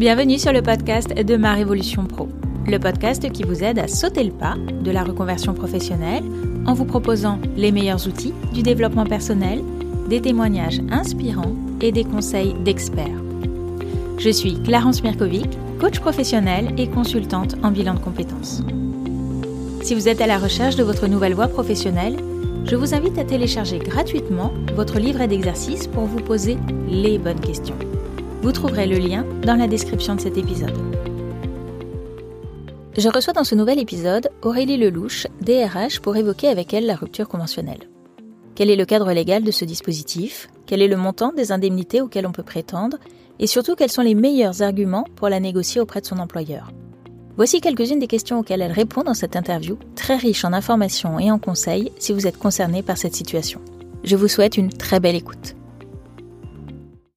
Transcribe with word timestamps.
Bienvenue 0.00 0.38
sur 0.38 0.54
le 0.54 0.62
podcast 0.62 1.12
de 1.12 1.36
Ma 1.36 1.52
Révolution 1.52 2.06
Pro, 2.06 2.26
le 2.66 2.78
podcast 2.78 3.30
qui 3.32 3.42
vous 3.42 3.62
aide 3.62 3.78
à 3.78 3.86
sauter 3.86 4.24
le 4.24 4.32
pas 4.32 4.54
de 4.56 4.90
la 4.90 5.04
reconversion 5.04 5.52
professionnelle 5.52 6.24
en 6.64 6.72
vous 6.72 6.86
proposant 6.86 7.38
les 7.58 7.70
meilleurs 7.70 8.08
outils 8.08 8.32
du 8.54 8.62
développement 8.62 9.04
personnel, 9.04 9.62
des 10.08 10.22
témoignages 10.22 10.80
inspirants 10.90 11.54
et 11.82 11.92
des 11.92 12.04
conseils 12.04 12.54
d'experts. 12.64 13.20
Je 14.16 14.30
suis 14.30 14.62
Clarence 14.62 15.02
Mirkovic, 15.02 15.50
coach 15.78 16.00
professionnel 16.00 16.72
et 16.78 16.88
consultante 16.88 17.56
en 17.62 17.70
bilan 17.70 17.92
de 17.92 18.00
compétences. 18.00 18.62
Si 19.82 19.94
vous 19.94 20.08
êtes 20.08 20.22
à 20.22 20.26
la 20.26 20.38
recherche 20.38 20.76
de 20.76 20.82
votre 20.82 21.08
nouvelle 21.08 21.34
voie 21.34 21.48
professionnelle, 21.48 22.16
je 22.64 22.74
vous 22.74 22.94
invite 22.94 23.18
à 23.18 23.24
télécharger 23.24 23.78
gratuitement 23.78 24.54
votre 24.74 24.98
livret 24.98 25.28
d'exercices 25.28 25.88
pour 25.88 26.04
vous 26.04 26.20
poser 26.20 26.56
les 26.88 27.18
bonnes 27.18 27.40
questions. 27.40 27.76
Vous 28.40 28.52
trouverez 28.52 28.86
le 28.86 28.96
lien 28.96 29.26
dans 29.44 29.56
la 29.56 29.66
description 29.66 30.14
de 30.14 30.20
cet 30.20 30.36
épisode. 30.36 30.76
Je 32.96 33.08
reçois 33.08 33.32
dans 33.32 33.44
ce 33.44 33.54
nouvel 33.54 33.78
épisode 33.78 34.28
Aurélie 34.42 34.76
Lelouch, 34.76 35.26
DRH, 35.40 36.00
pour 36.00 36.16
évoquer 36.16 36.48
avec 36.48 36.74
elle 36.74 36.86
la 36.86 36.94
rupture 36.94 37.28
conventionnelle. 37.28 37.88
Quel 38.54 38.68
est 38.68 38.76
le 38.76 38.84
cadre 38.84 39.12
légal 39.12 39.42
de 39.42 39.50
ce 39.50 39.64
dispositif? 39.64 40.48
Quel 40.66 40.82
est 40.82 40.88
le 40.88 40.96
montant 40.96 41.32
des 41.32 41.52
indemnités 41.52 42.02
auxquelles 42.02 42.26
on 42.26 42.32
peut 42.32 42.42
prétendre? 42.42 42.98
Et 43.38 43.46
surtout, 43.46 43.76
quels 43.76 43.90
sont 43.90 44.02
les 44.02 44.14
meilleurs 44.14 44.60
arguments 44.60 45.06
pour 45.16 45.30
la 45.30 45.40
négocier 45.40 45.80
auprès 45.80 46.02
de 46.02 46.06
son 46.06 46.18
employeur? 46.18 46.70
Voici 47.36 47.62
quelques-unes 47.62 48.00
des 48.00 48.06
questions 48.06 48.40
auxquelles 48.40 48.60
elle 48.60 48.72
répond 48.72 49.02
dans 49.02 49.14
cette 49.14 49.36
interview, 49.36 49.78
très 49.94 50.16
riche 50.16 50.44
en 50.44 50.52
informations 50.52 51.18
et 51.18 51.30
en 51.30 51.38
conseils 51.38 51.92
si 51.98 52.12
vous 52.12 52.26
êtes 52.26 52.38
concerné 52.38 52.82
par 52.82 52.98
cette 52.98 53.14
situation. 53.14 53.62
Je 54.04 54.16
vous 54.16 54.28
souhaite 54.28 54.58
une 54.58 54.70
très 54.70 55.00
belle 55.00 55.16
écoute. 55.16 55.54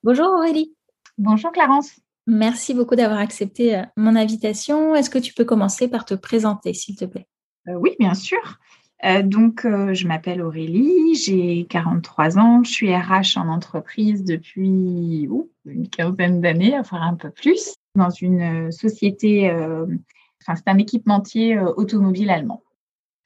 Bonjour 0.04 0.28
Aurélie. 0.28 0.74
Bonjour 1.18 1.52
Clarence. 1.52 2.03
Merci 2.26 2.74
beaucoup 2.74 2.96
d'avoir 2.96 3.20
accepté 3.20 3.76
euh, 3.76 3.84
mon 3.98 4.16
invitation. 4.16 4.96
Est-ce 4.96 5.10
que 5.10 5.20
tu 5.20 5.34
peux 5.34 5.44
commencer 5.44 5.88
par 5.88 6.06
te 6.06 6.14
présenter, 6.14 6.74
s'il 6.74 6.96
te 6.96 7.06
plaît? 7.06 7.28
Euh, 7.68 7.74
Oui, 7.74 7.96
bien 8.00 8.14
sûr. 8.14 8.60
Euh, 9.04 9.22
donc, 9.22 9.64
je 9.66 10.08
m'appelle 10.08 10.42
Aurélie, 10.42 11.16
j'ai 11.16 11.66
43 11.70 12.40
ans, 12.40 12.64
je 12.64 12.72
suis 12.72 12.96
RH 12.96 13.38
en 13.38 13.50
entreprise 13.50 14.24
depuis 14.24 15.28
une 15.66 15.90
quinzaine 15.90 16.40
d'années, 16.40 16.80
enfin 16.80 17.02
un 17.02 17.16
peu 17.16 17.30
plus 17.30 17.74
dans 17.96 18.10
une 18.10 18.72
société, 18.72 19.52
enfin 19.52 20.56
c'est 20.56 20.70
un 20.70 20.78
équipementier 20.78 21.60
automobile 21.60 22.30
allemand. 22.30 22.64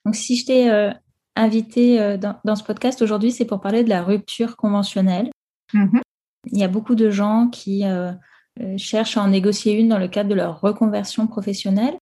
Donc 0.03 0.15
si 0.15 0.35
je 0.35 0.45
t'ai 0.47 0.91
invité 1.35 2.17
dans, 2.17 2.55
ce 2.55 2.63
podcast 2.63 3.03
aujourd'hui, 3.03 3.31
c'est 3.31 3.45
pour 3.45 3.61
parler 3.61 3.83
de 3.83 3.89
la 3.89 4.01
rupture 4.01 4.57
conventionnelle. 4.57 5.29
Mm-hmm. 5.75 6.01
Il 6.47 6.57
y 6.57 6.63
a 6.63 6.67
beaucoup 6.67 6.95
de 6.95 7.11
gens 7.11 7.49
qui 7.49 7.83
cherchent 8.77 9.17
à 9.17 9.21
en 9.21 9.29
négocier 9.29 9.73
une 9.73 9.89
dans 9.89 9.99
le 9.99 10.07
cadre 10.07 10.29
de 10.29 10.35
leur 10.35 10.61
reconversion 10.61 11.27
professionnelle. 11.27 11.97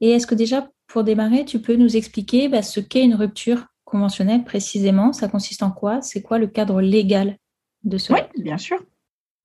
Et 0.00 0.10
est-ce 0.10 0.26
que 0.26 0.34
déjà, 0.34 0.68
pour 0.86 1.04
démarrer, 1.04 1.44
tu 1.44 1.60
peux 1.60 1.76
nous 1.76 1.96
expliquer 1.96 2.48
bah, 2.48 2.62
ce 2.62 2.80
qu'est 2.80 3.04
une 3.04 3.14
rupture 3.14 3.66
conventionnelle 3.84 4.44
précisément? 4.44 5.12
Ça 5.12 5.28
consiste 5.28 5.62
en 5.62 5.70
quoi? 5.70 6.00
C'est 6.02 6.22
quoi 6.22 6.38
le 6.38 6.46
cadre 6.46 6.80
légal 6.80 7.36
de 7.84 7.98
ce 7.98 8.12
Oui, 8.12 8.20
bien 8.38 8.58
sûr. 8.58 8.78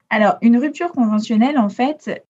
Alors, 0.10 0.36
une 0.42 0.58
rupture 0.58 0.92
conventionnelle, 0.92 1.58
en 1.58 1.70
fait, 1.70 2.24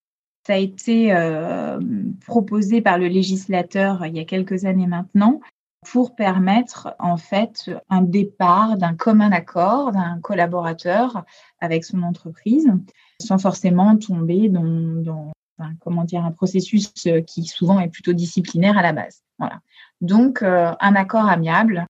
ça 0.45 0.53
a 0.53 0.57
été 0.57 1.13
euh, 1.13 1.79
proposé 2.25 2.81
par 2.81 2.97
le 2.97 3.07
législateur 3.07 4.05
il 4.05 4.15
y 4.15 4.19
a 4.19 4.25
quelques 4.25 4.65
années 4.65 4.87
maintenant 4.87 5.39
pour 5.85 6.15
permettre 6.15 6.95
en 6.99 7.17
fait 7.17 7.69
un 7.89 8.01
départ 8.01 8.77
d'un 8.77 8.95
commun 8.95 9.31
accord 9.31 9.91
d'un 9.91 10.19
collaborateur 10.21 11.23
avec 11.59 11.85
son 11.85 12.03
entreprise 12.03 12.71
sans 13.19 13.37
forcément 13.37 13.95
tomber 13.97 14.49
dans, 14.49 15.31
comment 15.79 16.03
dire 16.03 16.25
un 16.25 16.31
processus 16.31 16.91
qui 17.27 17.45
souvent 17.45 17.79
est 17.79 17.89
plutôt 17.89 18.13
disciplinaire 18.13 18.77
à 18.77 18.81
la 18.81 18.93
base. 18.93 19.23
Voilà. 19.39 19.59
Donc 20.01 20.41
euh, 20.41 20.73
un 20.79 20.95
accord 20.95 21.27
amiable 21.27 21.85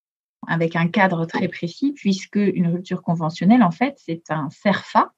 avec 0.47 0.75
un 0.75 0.87
cadre 0.87 1.25
très 1.25 1.47
précis 1.47 1.93
puisque 1.93 2.35
une 2.35 2.67
rupture 2.67 3.01
conventionnelle 3.01 3.63
en 3.63 3.71
fait 3.71 3.95
c'est 3.97 4.29
un 4.29 4.49
CERFA 4.49 5.11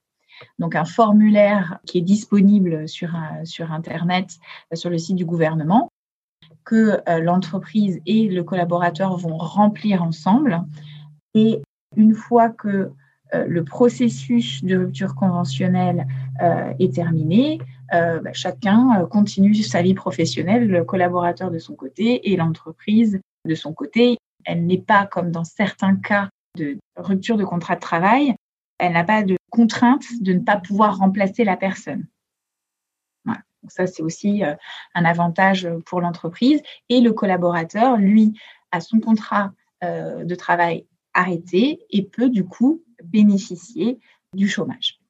donc 0.58 0.74
un 0.74 0.84
formulaire 0.84 1.78
qui 1.86 1.98
est 1.98 2.02
disponible 2.02 2.88
sur, 2.88 3.10
sur 3.44 3.72
Internet, 3.72 4.38
euh, 4.72 4.76
sur 4.76 4.90
le 4.90 4.98
site 4.98 5.16
du 5.16 5.24
gouvernement, 5.24 5.90
que 6.66 7.00
euh, 7.08 7.20
l'entreprise 7.20 8.00
et 8.04 8.28
le 8.28 8.44
collaborateur 8.44 9.16
vont 9.16 9.38
remplir 9.38 10.02
ensemble. 10.02 10.62
Et 11.34 11.62
une 11.96 12.14
fois 12.14 12.50
que 12.50 12.90
euh, 13.34 13.46
le 13.46 13.64
processus 13.64 14.62
de 14.62 14.76
rupture 14.76 15.14
conventionnelle 15.14 16.06
est 16.78 16.94
terminé, 16.94 17.58
bah, 17.90 18.34
chacun 18.34 19.06
continue 19.10 19.54
sa 19.54 19.80
vie 19.80 19.94
professionnelle, 19.94 20.68
le 20.68 20.84
collaborateur 20.84 21.50
de 21.50 21.58
son 21.58 21.74
côté 21.74 22.30
et 22.30 22.36
l'entreprise 22.36 23.18
de 23.46 23.54
son 23.54 23.72
côté. 23.72 24.18
Elle 24.44 24.66
n'est 24.66 24.82
pas 24.82 25.06
comme 25.06 25.30
dans 25.30 25.44
certains 25.44 25.96
cas 25.96 26.28
de 26.56 26.76
rupture 26.96 27.38
de 27.38 27.44
contrat 27.44 27.76
de 27.76 27.80
travail, 27.80 28.34
elle 28.78 28.92
n'a 28.92 29.04
pas 29.04 29.22
de 29.22 29.36
contrainte 29.50 30.04
de 30.20 30.32
ne 30.32 30.40
pas 30.40 30.56
pouvoir 30.56 30.98
remplacer 30.98 31.44
la 31.44 31.56
personne. 31.56 32.06
Donc 33.66 33.72
ça, 33.72 33.88
c'est 33.88 34.02
aussi 34.02 34.44
euh, 34.44 34.54
un 34.94 35.04
avantage 35.04 35.68
pour 35.86 36.00
l'entreprise. 36.00 36.62
Et 36.88 37.00
le 37.00 37.12
collaborateur, 37.12 37.96
lui, 37.96 38.32
a 38.70 38.80
son 38.80 39.00
contrat 39.00 39.50
euh, 39.82 40.22
de 40.22 40.34
travail 40.36 40.86
arrêté 41.14 41.80
et 41.90 42.04
peut 42.04 42.30
du 42.30 42.44
coup 42.44 42.84
bénéficier 43.02 43.98
du 44.34 44.46
chômage. 44.46 45.00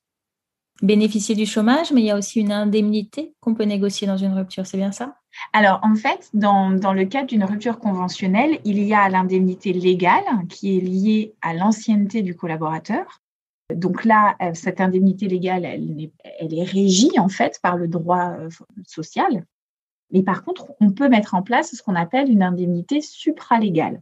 Bénéficier 0.81 1.35
du 1.35 1.45
chômage, 1.45 1.93
mais 1.93 2.01
il 2.01 2.07
y 2.07 2.11
a 2.11 2.17
aussi 2.17 2.41
une 2.41 2.51
indemnité 2.51 3.35
qu'on 3.41 3.53
peut 3.53 3.65
négocier 3.65 4.07
dans 4.07 4.17
une 4.17 4.33
rupture, 4.33 4.65
c'est 4.65 4.79
bien 4.79 4.93
ça? 4.93 5.19
Alors, 5.53 5.81
en 5.83 5.95
fait, 5.95 6.31
dans, 6.33 6.71
dans 6.71 6.95
le 6.95 7.05
cadre 7.05 7.27
d'une 7.27 7.45
rupture 7.45 7.79
conventionnelle, 7.79 8.59
il 8.65 8.83
y 8.83 8.95
a 8.95 9.07
l'indemnité 9.11 9.75
légale 9.75 10.25
qui 10.49 10.79
est 10.79 10.81
liée 10.81 11.35
à 11.43 11.53
l'ancienneté 11.53 12.23
du 12.23 12.35
collaborateur. 12.35 13.21
Donc 13.75 14.05
là, 14.05 14.37
euh, 14.43 14.55
cette 14.55 14.81
indemnité 14.81 15.27
légale, 15.27 15.65
elle, 15.65 16.11
est 16.55 16.65
régie 16.65 17.19
en 17.19 17.29
fait 17.29 17.59
par 17.63 17.77
le 17.77 17.89
droit 17.89 18.37
euh, 18.39 18.49
social. 18.87 19.45
Mais 20.13 20.23
par 20.23 20.45
contre, 20.45 20.73
on 20.81 20.93
peut 20.93 21.09
mettre 21.09 21.35
en 21.35 21.43
place 21.43 21.75
ce 21.75 21.83
qu'on 21.83 21.97
appelle 21.97 22.31
une 22.31 22.45
indemnité 22.45 23.01
supralégale. 23.01 24.01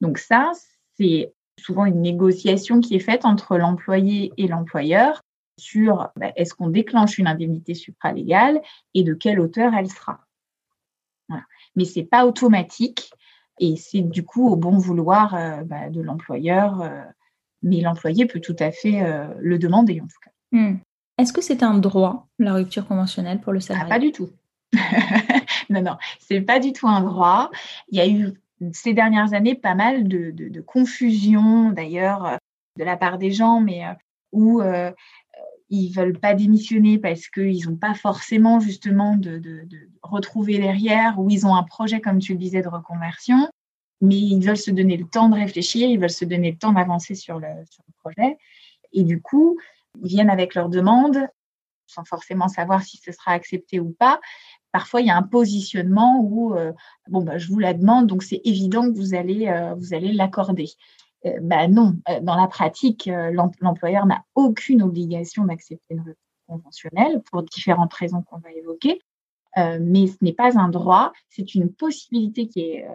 Donc 0.00 0.18
ça, 0.18 0.50
c'est 0.96 1.32
souvent 1.58 1.84
une 1.84 2.02
négociation 2.02 2.80
qui 2.80 2.96
est 2.96 3.00
faite 3.00 3.24
entre 3.24 3.56
l'employé 3.56 4.32
et 4.36 4.48
l'employeur 4.48 5.22
sur 5.56 6.08
bah, 6.16 6.32
est-ce 6.36 6.54
qu'on 6.54 6.68
déclenche 6.68 7.18
une 7.18 7.26
indemnité 7.28 7.74
supralégale 7.74 8.60
et 8.94 9.04
de 9.04 9.14
quelle 9.14 9.40
hauteur 9.40 9.74
elle 9.74 9.90
sera. 9.90 10.20
Mais 11.76 11.84
ce 11.84 12.00
n'est 12.00 12.06
pas 12.06 12.26
automatique 12.26 13.12
et 13.60 13.76
c'est 13.76 14.00
du 14.00 14.24
coup 14.24 14.48
au 14.48 14.56
bon 14.56 14.78
vouloir 14.78 15.34
euh, 15.34 15.62
bah, 15.62 15.90
de 15.90 16.00
l'employeur 16.00 16.82
mais 17.62 17.80
l'employé 17.80 18.26
peut 18.26 18.40
tout 18.40 18.56
à 18.58 18.70
fait 18.70 19.02
euh, 19.02 19.26
le 19.40 19.58
demander 19.58 20.00
en 20.00 20.06
tout 20.06 20.20
cas. 20.24 20.30
Hmm. 20.52 20.78
Est-ce 21.18 21.32
que 21.32 21.42
c'est 21.42 21.62
un 21.62 21.74
droit, 21.74 22.28
la 22.38 22.54
rupture 22.54 22.86
conventionnelle 22.86 23.40
pour 23.40 23.52
le 23.52 23.60
salarié? 23.60 23.90
ah, 23.90 23.94
Pas 23.94 24.00
du 24.00 24.12
tout. 24.12 24.30
non, 25.70 25.82
non, 25.82 25.96
c'est 26.20 26.40
pas 26.40 26.60
du 26.60 26.72
tout 26.72 26.86
un 26.86 27.00
droit. 27.00 27.50
Il 27.88 27.98
y 27.98 28.00
a 28.00 28.08
eu 28.08 28.34
ces 28.72 28.94
dernières 28.94 29.34
années 29.34 29.54
pas 29.54 29.74
mal 29.74 30.08
de, 30.08 30.30
de, 30.30 30.60
confusion 30.60 31.70
d'ailleurs 31.70 32.26
euh, 32.26 32.36
de 32.76 32.84
la 32.84 32.96
part 32.96 33.18
des 33.18 33.30
gens, 33.30 33.60
mais 33.60 33.84
euh, 33.84 33.92
où 34.32 34.60
euh, 34.60 34.92
ils 35.70 35.90
veulent 35.90 36.18
pas 36.18 36.34
démissionner 36.34 36.98
parce 36.98 37.28
qu'ils 37.28 37.68
n'ont 37.68 37.76
pas 37.76 37.94
forcément 37.94 38.60
justement 38.60 39.16
de, 39.16 39.38
de, 39.38 39.66
retrouver 40.02 40.58
derrière, 40.58 41.18
ou 41.18 41.28
ils 41.30 41.46
ont 41.46 41.54
un 41.54 41.62
projet, 41.62 42.00
comme 42.00 42.18
tu 42.18 42.32
le 42.32 42.38
disais, 42.38 42.62
de 42.62 42.68
reconversion 42.68 43.48
mais 44.00 44.16
ils 44.16 44.40
veulent 44.40 44.56
se 44.56 44.70
donner 44.70 44.96
le 44.96 45.06
temps 45.06 45.28
de 45.28 45.34
réfléchir, 45.34 45.88
ils 45.88 45.98
veulent 45.98 46.10
se 46.10 46.24
donner 46.24 46.52
le 46.52 46.58
temps 46.58 46.72
d'avancer 46.72 47.14
sur 47.14 47.38
le, 47.38 47.48
projet. 48.02 48.38
Et 48.92 49.02
du 49.02 49.20
coup, 49.20 49.58
ils 50.02 50.08
viennent 50.08 50.30
avec 50.30 50.54
leurs 50.54 50.68
demandes 50.68 51.28
sans 51.88 52.04
forcément 52.04 52.48
savoir 52.48 52.82
si 52.82 52.98
ce 52.98 53.12
sera 53.12 53.32
accepté 53.32 53.80
ou 53.80 53.90
pas. 53.98 54.20
Parfois, 54.72 55.00
il 55.00 55.06
y 55.06 55.10
a 55.10 55.16
un 55.16 55.22
positionnement 55.22 56.20
où, 56.20 56.54
euh, 56.54 56.72
bon, 57.08 57.22
bah, 57.22 57.38
je 57.38 57.48
vous 57.48 57.58
la 57.58 57.74
demande, 57.74 58.06
donc 58.06 58.22
c'est 58.22 58.42
évident 58.44 58.82
que 58.82 58.96
vous 58.96 59.14
allez, 59.14 59.48
euh, 59.48 59.74
vous 59.74 59.94
allez 59.94 60.12
l'accorder. 60.12 60.68
Euh, 61.24 61.38
bah, 61.40 61.66
non, 61.66 61.96
dans 62.22 62.36
la 62.36 62.46
pratique, 62.46 63.10
l'employeur 63.60 64.06
n'a 64.06 64.22
aucune 64.34 64.82
obligation 64.82 65.44
d'accepter 65.46 65.94
une 65.94 66.00
rupture 66.00 66.22
conventionnelle 66.46 67.22
pour 67.30 67.42
différentes 67.42 67.94
raisons 67.94 68.22
qu'on 68.22 68.38
va 68.38 68.52
évoquer. 68.52 69.00
Euh, 69.58 69.78
mais 69.80 70.06
ce 70.06 70.16
n'est 70.20 70.32
pas 70.32 70.58
un 70.58 70.68
droit, 70.68 71.12
c'est 71.30 71.54
une 71.54 71.72
possibilité 71.72 72.46
qui 72.46 72.60
est 72.60 72.84
euh, 72.84 72.94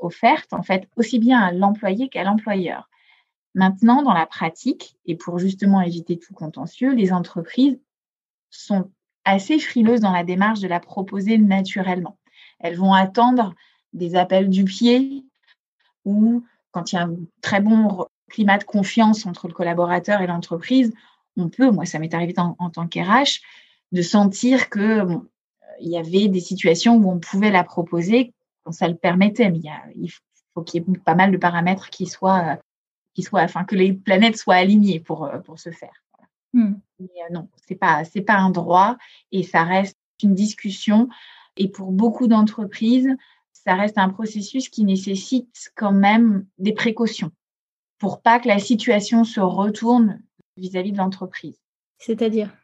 offerte 0.00 0.52
en 0.52 0.62
fait 0.62 0.88
aussi 0.96 1.18
bien 1.18 1.40
à 1.40 1.52
l'employé 1.52 2.08
qu'à 2.08 2.22
l'employeur. 2.22 2.88
Maintenant, 3.54 4.02
dans 4.02 4.12
la 4.12 4.26
pratique, 4.26 4.96
et 5.06 5.16
pour 5.16 5.38
justement 5.38 5.80
éviter 5.80 6.18
tout 6.18 6.34
contentieux, 6.34 6.92
les 6.92 7.12
entreprises 7.12 7.80
sont 8.50 8.90
assez 9.24 9.58
frileuses 9.58 10.00
dans 10.00 10.12
la 10.12 10.22
démarche 10.22 10.60
de 10.60 10.68
la 10.68 10.78
proposer 10.78 11.38
naturellement. 11.38 12.18
Elles 12.60 12.76
vont 12.76 12.92
attendre 12.92 13.54
des 13.92 14.14
appels 14.14 14.50
du 14.50 14.64
pied 14.64 15.24
ou 16.04 16.44
quand 16.70 16.92
il 16.92 16.96
y 16.96 16.98
a 16.98 17.04
un 17.04 17.16
très 17.40 17.60
bon 17.60 18.06
climat 18.30 18.58
de 18.58 18.64
confiance 18.64 19.26
entre 19.26 19.48
le 19.48 19.54
collaborateur 19.54 20.20
et 20.20 20.26
l'entreprise, 20.26 20.92
on 21.36 21.48
peut, 21.48 21.70
moi 21.70 21.86
ça 21.86 21.98
m'est 21.98 22.14
arrivé 22.14 22.34
en, 22.36 22.54
en 22.58 22.70
tant 22.70 22.86
qu'RH, 22.86 23.40
de 23.92 24.02
sentir 24.02 24.68
que 24.68 25.02
il 25.80 25.90
y 25.90 25.98
avait 25.98 26.28
des 26.28 26.40
situations 26.40 26.96
où 26.96 27.10
on 27.10 27.18
pouvait 27.18 27.50
la 27.50 27.64
proposer 27.64 28.32
quand 28.64 28.72
ça 28.72 28.88
le 28.88 28.96
permettait. 28.96 29.50
Mais 29.50 29.60
il, 29.96 30.10
faut 30.54 30.62
qu'il 30.62 30.82
y 30.82 30.90
ait 30.90 30.98
pas 30.98 31.14
mal 31.14 31.30
de 31.30 31.36
paramètres 31.36 31.90
qui 31.90 32.06
soient, 32.06 32.58
qui 33.14 33.22
soient, 33.22 33.42
enfin 33.42 33.64
que 33.64 33.74
les 33.74 33.92
planètes 33.92 34.36
soient 34.36 34.54
alignées 34.54 35.00
pour 35.00 35.30
pour 35.44 35.58
se 35.58 35.70
faire. 35.70 36.02
Hmm. 36.52 36.74
Mais 36.98 37.08
non, 37.30 37.48
c'est 37.66 37.74
pas 37.74 38.04
c'est 38.04 38.22
pas 38.22 38.36
un 38.36 38.50
droit 38.50 38.96
et 39.32 39.42
ça 39.42 39.64
reste 39.64 39.98
une 40.22 40.34
discussion. 40.34 41.08
Et 41.56 41.68
pour 41.68 41.92
beaucoup 41.92 42.26
d'entreprises, 42.26 43.08
ça 43.52 43.74
reste 43.74 43.98
un 43.98 44.10
processus 44.10 44.68
qui 44.68 44.84
nécessite 44.84 45.72
quand 45.74 45.92
même 45.92 46.46
des 46.58 46.72
précautions 46.72 47.32
pour 47.98 48.20
pas 48.20 48.38
que 48.40 48.48
la 48.48 48.58
situation 48.58 49.24
se 49.24 49.40
retourne 49.40 50.20
vis-à-vis 50.56 50.92
de 50.92 50.98
l'entreprise. 50.98 51.58
C'est-à-dire? 51.98 52.54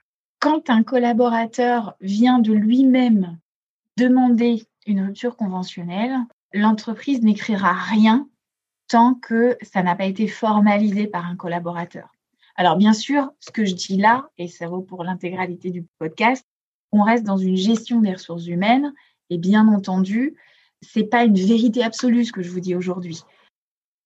Quand 0.43 0.71
un 0.71 0.83
collaborateur 0.83 1.95
vient 2.01 2.41
de 2.41 2.53
lui-même 2.53 3.39
demander 3.97 4.67
une 4.89 5.07
rupture 5.07 5.37
conventionnelle, 5.37 6.17
l'entreprise 6.53 7.23
n'écrira 7.23 7.73
rien 7.73 8.29
tant 8.89 9.15
que 9.15 9.57
ça 9.63 9.85
n'a 9.85 9.95
pas 9.95 10.07
été 10.07 10.27
formalisé 10.27 11.07
par 11.07 11.27
un 11.27 11.37
collaborateur. 11.37 12.11
Alors 12.57 12.77
bien 12.77 12.93
sûr, 12.93 13.31
ce 13.39 13.53
que 13.53 13.65
je 13.65 13.77
dis 13.77 13.99
là, 13.99 14.31
et 14.37 14.49
ça 14.49 14.67
vaut 14.67 14.83
pour 14.83 15.05
l'intégralité 15.05 15.71
du 15.71 15.87
podcast, 16.01 16.45
on 16.91 17.05
reste 17.05 17.23
dans 17.23 17.39
une 17.39 17.57
gestion 17.57 18.01
des 18.01 18.15
ressources 18.15 18.49
humaines 18.49 18.93
et 19.31 19.39
bien 19.39 19.69
entendu, 19.69 20.35
c'est 20.81 21.05
pas 21.05 21.23
une 21.23 21.37
vérité 21.39 21.85
absolue 21.85 22.25
ce 22.25 22.33
que 22.33 22.43
je 22.43 22.51
vous 22.51 22.59
dis 22.59 22.75
aujourd'hui. 22.75 23.23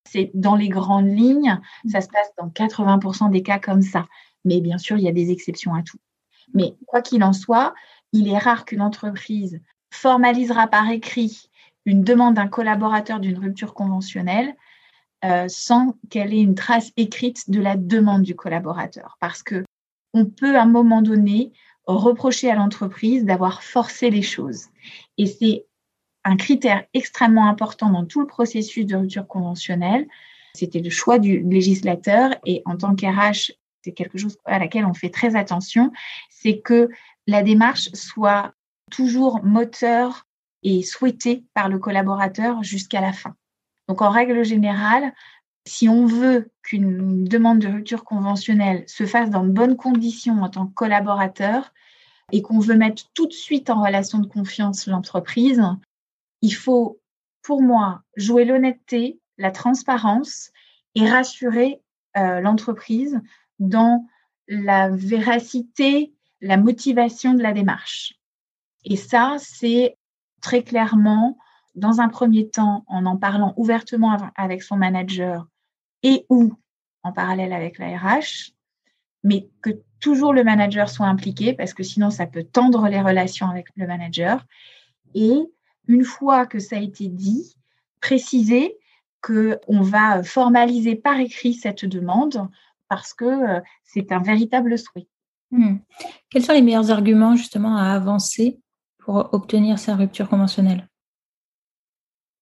C'est 0.07 0.29
dans 0.35 0.55
les 0.55 0.69
grandes 0.69 1.09
lignes, 1.09 1.59
ça 1.89 2.01
se 2.01 2.09
passe 2.09 2.31
dans 2.37 2.49
80% 2.49 3.31
des 3.31 3.41
cas 3.41 3.57
comme 3.57 3.81
ça. 3.81 4.05
Mais 4.45 4.61
bien 4.61 4.77
sûr, 4.77 4.97
il 4.97 5.03
y 5.03 5.09
a 5.09 5.13
des 5.13 5.31
exceptions 5.31 5.73
à 5.73 5.81
tout. 5.81 5.97
Mais 6.53 6.75
quoi 6.85 7.01
qu'il 7.01 7.23
en 7.23 7.33
soit, 7.33 7.73
il 8.13 8.27
est 8.27 8.37
rare 8.37 8.65
qu'une 8.65 8.81
entreprise 8.81 9.61
formalisera 9.91 10.67
par 10.67 10.89
écrit 10.89 11.49
une 11.85 12.03
demande 12.03 12.35
d'un 12.35 12.47
collaborateur 12.47 13.19
d'une 13.19 13.39
rupture 13.39 13.73
conventionnelle 13.73 14.55
euh, 15.25 15.47
sans 15.47 15.95
qu'elle 16.09 16.33
ait 16.33 16.41
une 16.41 16.55
trace 16.55 16.91
écrite 16.95 17.49
de 17.49 17.59
la 17.59 17.75
demande 17.75 18.21
du 18.21 18.35
collaborateur. 18.35 19.17
Parce 19.19 19.41
que 19.41 19.63
on 20.13 20.25
peut 20.25 20.55
à 20.55 20.63
un 20.63 20.67
moment 20.67 21.01
donné 21.01 21.53
reprocher 21.85 22.51
à 22.51 22.55
l'entreprise 22.55 23.25
d'avoir 23.25 23.63
forcé 23.63 24.09
les 24.09 24.21
choses. 24.21 24.65
Et 25.17 25.25
c'est 25.25 25.65
un 26.23 26.35
critère 26.35 26.83
extrêmement 26.93 27.47
important 27.47 27.89
dans 27.89 28.05
tout 28.05 28.19
le 28.19 28.27
processus 28.27 28.85
de 28.85 28.95
rupture 28.95 29.27
conventionnelle. 29.27 30.07
C'était 30.53 30.81
le 30.81 30.89
choix 30.89 31.19
du 31.19 31.39
législateur 31.39 32.35
et 32.45 32.61
en 32.65 32.77
tant 32.77 32.95
qu'RH, 32.95 33.53
c'est 33.81 33.93
quelque 33.93 34.17
chose 34.17 34.37
à 34.45 34.59
laquelle 34.59 34.85
on 34.85 34.93
fait 34.93 35.09
très 35.09 35.35
attention, 35.35 35.91
c'est 36.41 36.59
que 36.59 36.89
la 37.25 37.43
démarche 37.43 37.89
soit 37.93 38.53
toujours 38.91 39.43
moteur 39.43 40.27
et 40.63 40.83
souhaitée 40.83 41.45
par 41.53 41.69
le 41.69 41.79
collaborateur 41.79 42.63
jusqu'à 42.63 43.01
la 43.01 43.13
fin. 43.13 43.35
Donc 43.87 44.01
en 44.01 44.09
règle 44.09 44.43
générale, 44.43 45.13
si 45.65 45.89
on 45.89 46.05
veut 46.05 46.51
qu'une 46.63 47.23
demande 47.25 47.59
de 47.59 47.67
rupture 47.67 48.03
conventionnelle 48.03 48.83
se 48.87 49.05
fasse 49.05 49.29
dans 49.29 49.43
de 49.43 49.51
bonnes 49.51 49.75
conditions 49.75 50.41
en 50.41 50.49
tant 50.49 50.67
que 50.67 50.73
collaborateur 50.73 51.73
et 52.31 52.41
qu'on 52.41 52.59
veut 52.59 52.75
mettre 52.75 53.03
tout 53.13 53.27
de 53.27 53.33
suite 53.33 53.69
en 53.69 53.81
relation 53.81 54.19
de 54.19 54.27
confiance 54.27 54.87
l'entreprise, 54.87 55.61
il 56.41 56.53
faut, 56.53 56.99
pour 57.41 57.61
moi, 57.61 58.01
jouer 58.15 58.45
l'honnêteté, 58.45 59.19
la 59.37 59.51
transparence 59.51 60.51
et 60.95 61.07
rassurer 61.09 61.81
euh, 62.17 62.39
l'entreprise 62.41 63.19
dans 63.59 64.05
la 64.47 64.89
véracité, 64.89 66.13
la 66.41 66.57
motivation 66.57 67.33
de 67.33 67.43
la 67.43 67.53
démarche. 67.53 68.13
Et 68.85 68.95
ça, 68.95 69.35
c'est 69.39 69.97
très 70.41 70.63
clairement, 70.63 71.37
dans 71.75 71.99
un 71.99 72.09
premier 72.09 72.49
temps, 72.49 72.83
en 72.87 73.05
en 73.05 73.17
parlant 73.17 73.53
ouvertement 73.57 74.17
avec 74.35 74.63
son 74.63 74.77
manager 74.77 75.47
et 76.03 76.25
ou 76.29 76.53
en 77.03 77.11
parallèle 77.11 77.53
avec 77.53 77.77
la 77.79 77.97
RH, 77.97 78.53
mais 79.23 79.49
que 79.61 79.71
toujours 79.99 80.33
le 80.33 80.43
manager 80.43 80.89
soit 80.89 81.07
impliqué 81.07 81.53
parce 81.53 81.73
que 81.73 81.83
sinon 81.83 82.09
ça 82.09 82.27
peut 82.27 82.43
tendre 82.43 82.87
les 82.87 83.01
relations 83.01 83.49
avec 83.49 83.67
le 83.75 83.87
manager. 83.87 84.45
Et 85.15 85.37
une 85.87 86.03
fois 86.03 86.45
que 86.45 86.59
ça 86.59 86.77
a 86.77 86.79
été 86.79 87.07
dit, 87.07 87.55
préciser 88.01 88.77
qu'on 89.21 89.81
va 89.81 90.23
formaliser 90.23 90.95
par 90.95 91.19
écrit 91.19 91.53
cette 91.53 91.85
demande 91.85 92.47
parce 92.87 93.13
que 93.13 93.25
euh, 93.25 93.61
c'est 93.83 94.11
un 94.11 94.21
véritable 94.21 94.77
souhait. 94.77 95.07
Hmm. 95.51 95.77
Quels 96.29 96.43
sont 96.43 96.53
les 96.53 96.61
meilleurs 96.61 96.91
arguments 96.91 97.35
justement 97.35 97.77
à 97.77 97.91
avancer 97.93 98.59
pour 98.99 99.33
obtenir 99.33 99.79
sa 99.79 99.95
rupture 99.95 100.29
conventionnelle? 100.29 100.87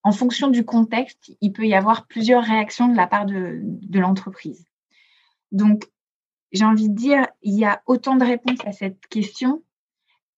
En 0.04 0.12
fonction 0.12 0.50
du 0.50 0.66
contexte, 0.66 1.32
il 1.42 1.52
peut 1.52 1.68
y 1.68 1.74
avoir 1.74 2.08
plusieurs 2.08 2.44
réactions 2.44 2.88
de 2.88 2.96
la 2.96 3.08
part 3.08 3.26
de, 3.26 3.60
de 3.64 4.00
l'entreprise. 4.00 4.66
Donc, 5.52 5.86
j'ai 6.52 6.66
envie 6.66 6.90
de 6.90 6.96
dire, 6.96 7.28
il 7.42 7.58
y 7.58 7.66
a 7.66 7.82
autant 7.86 8.16
de 8.16 8.24
réponses 8.24 8.60
à 8.66 8.72
cette 8.72 9.06
question 9.08 9.64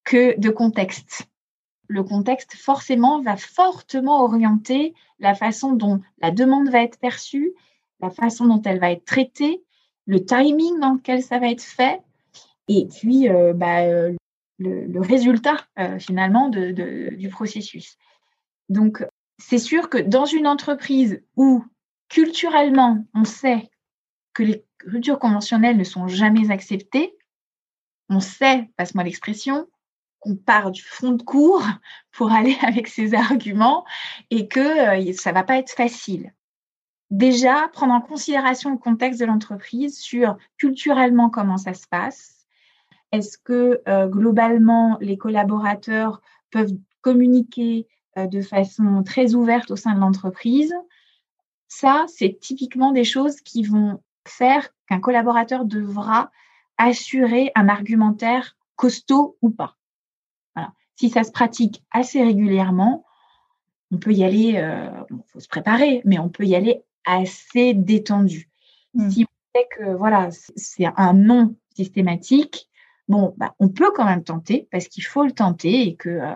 que 0.04 0.38
de 0.38 0.50
contexte 0.50 1.28
le 1.88 2.04
contexte 2.04 2.54
forcément 2.54 3.22
va 3.22 3.36
fortement 3.36 4.22
orienter 4.22 4.94
la 5.18 5.34
façon 5.34 5.72
dont 5.72 6.00
la 6.18 6.30
demande 6.30 6.68
va 6.68 6.82
être 6.82 6.98
perçue, 6.98 7.54
la 8.00 8.10
façon 8.10 8.46
dont 8.46 8.62
elle 8.62 8.78
va 8.78 8.92
être 8.92 9.04
traitée, 9.04 9.64
le 10.06 10.24
timing 10.24 10.78
dans 10.78 10.94
lequel 10.94 11.22
ça 11.22 11.38
va 11.38 11.50
être 11.50 11.62
fait, 11.62 12.00
et 12.68 12.86
puis 12.86 13.28
euh, 13.28 13.52
bah, 13.52 13.82
euh, 13.82 14.14
le, 14.58 15.00
résultat 15.00 15.66
euh, 15.78 15.98
finalement 15.98 16.48
du 16.48 17.28
processus. 17.30 17.96
Donc, 18.68 19.04
c'est 19.38 19.58
sûr 19.58 19.88
que 19.88 19.98
dans 19.98 20.26
une 20.26 20.46
entreprise 20.46 21.22
où 21.36 21.64
culturellement 22.08 23.04
on 23.14 23.24
sait 23.24 23.70
que 24.34 24.42
les 24.42 24.64
ruptures 24.84 25.18
conventionnelles 25.18 25.76
ne 25.76 25.84
sont 25.84 26.08
jamais 26.08 26.50
acceptées, 26.50 27.16
on 28.08 28.20
sait, 28.20 28.70
passe-moi 28.76 29.04
l'expression, 29.04 29.68
qu'on 30.20 30.36
part 30.36 30.70
du 30.70 30.82
fond 30.82 31.12
de 31.12 31.22
cours 31.22 31.64
pour 32.12 32.32
aller 32.32 32.56
avec 32.62 32.88
ses 32.88 33.14
arguments 33.14 33.84
et 34.30 34.48
que 34.48 35.12
ça 35.12 35.32
va 35.32 35.44
pas 35.44 35.58
être 35.58 35.72
facile. 35.72 36.32
Déjà, 37.10 37.68
prendre 37.72 37.94
en 37.94 38.02
considération 38.02 38.70
le 38.70 38.76
contexte 38.76 39.20
de 39.20 39.24
l'entreprise 39.24 39.98
sur 39.98 40.36
culturellement 40.58 41.30
comment 41.30 41.56
ça 41.56 41.72
se 41.72 41.86
passe. 41.86 42.37
Est-ce 43.12 43.38
que 43.38 43.80
euh, 43.88 44.06
globalement 44.06 44.98
les 45.00 45.16
collaborateurs 45.16 46.20
peuvent 46.50 46.76
communiquer 47.00 47.86
euh, 48.16 48.26
de 48.26 48.42
façon 48.42 49.02
très 49.02 49.34
ouverte 49.34 49.70
au 49.70 49.76
sein 49.76 49.94
de 49.94 50.00
l'entreprise? 50.00 50.74
Ça, 51.68 52.06
c'est 52.08 52.38
typiquement 52.40 52.92
des 52.92 53.04
choses 53.04 53.40
qui 53.40 53.62
vont 53.62 54.02
faire 54.26 54.68
qu'un 54.86 55.00
collaborateur 55.00 55.64
devra 55.64 56.30
assurer 56.76 57.50
un 57.54 57.68
argumentaire 57.68 58.56
costaud 58.76 59.36
ou 59.42 59.50
pas 59.50 59.78
si 60.98 61.10
ça 61.10 61.22
se 61.22 61.30
pratique 61.30 61.84
assez 61.92 62.22
régulièrement, 62.22 63.04
on 63.92 63.98
peut 63.98 64.12
y 64.12 64.24
aller, 64.24 64.50
il 64.50 64.56
euh, 64.56 64.90
faut 65.26 65.40
se 65.40 65.48
préparer, 65.48 66.02
mais 66.04 66.18
on 66.18 66.28
peut 66.28 66.44
y 66.44 66.56
aller 66.56 66.82
assez 67.04 67.72
détendu. 67.72 68.50
Mmh. 68.94 69.10
Si 69.10 69.24
on 69.24 69.58
sait 69.58 69.68
que 69.76 69.94
voilà, 69.94 70.28
c'est 70.56 70.86
un 70.96 71.14
non 71.14 71.54
systématique, 71.74 72.67
bon, 73.08 73.34
bah, 73.36 73.54
on 73.58 73.68
peut 73.68 73.90
quand 73.94 74.04
même 74.04 74.24
tenter 74.24 74.68
parce 74.70 74.88
qu'il 74.88 75.04
faut 75.04 75.24
le 75.24 75.32
tenter 75.32 75.88
et 75.88 75.96
que 75.96 76.08
euh, 76.08 76.34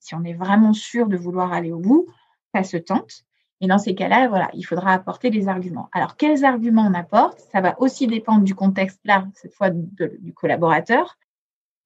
si 0.00 0.14
on 0.14 0.24
est 0.24 0.34
vraiment 0.34 0.72
sûr 0.72 1.06
de 1.06 1.16
vouloir 1.16 1.52
aller 1.52 1.72
au 1.72 1.78
bout, 1.78 2.06
ça 2.54 2.62
se 2.62 2.76
tente. 2.76 3.24
Et 3.60 3.66
dans 3.66 3.78
ces 3.78 3.94
cas-là, 3.94 4.50
il 4.54 4.62
faudra 4.62 4.92
apporter 4.92 5.30
des 5.30 5.48
arguments. 5.48 5.88
Alors, 5.92 6.16
quels 6.16 6.44
arguments 6.44 6.86
on 6.86 6.94
apporte? 6.94 7.40
Ça 7.52 7.60
va 7.60 7.80
aussi 7.80 8.06
dépendre 8.06 8.44
du 8.44 8.54
contexte, 8.54 9.00
là, 9.04 9.26
cette 9.34 9.52
fois, 9.52 9.70
du 9.70 10.32
collaborateur. 10.32 11.18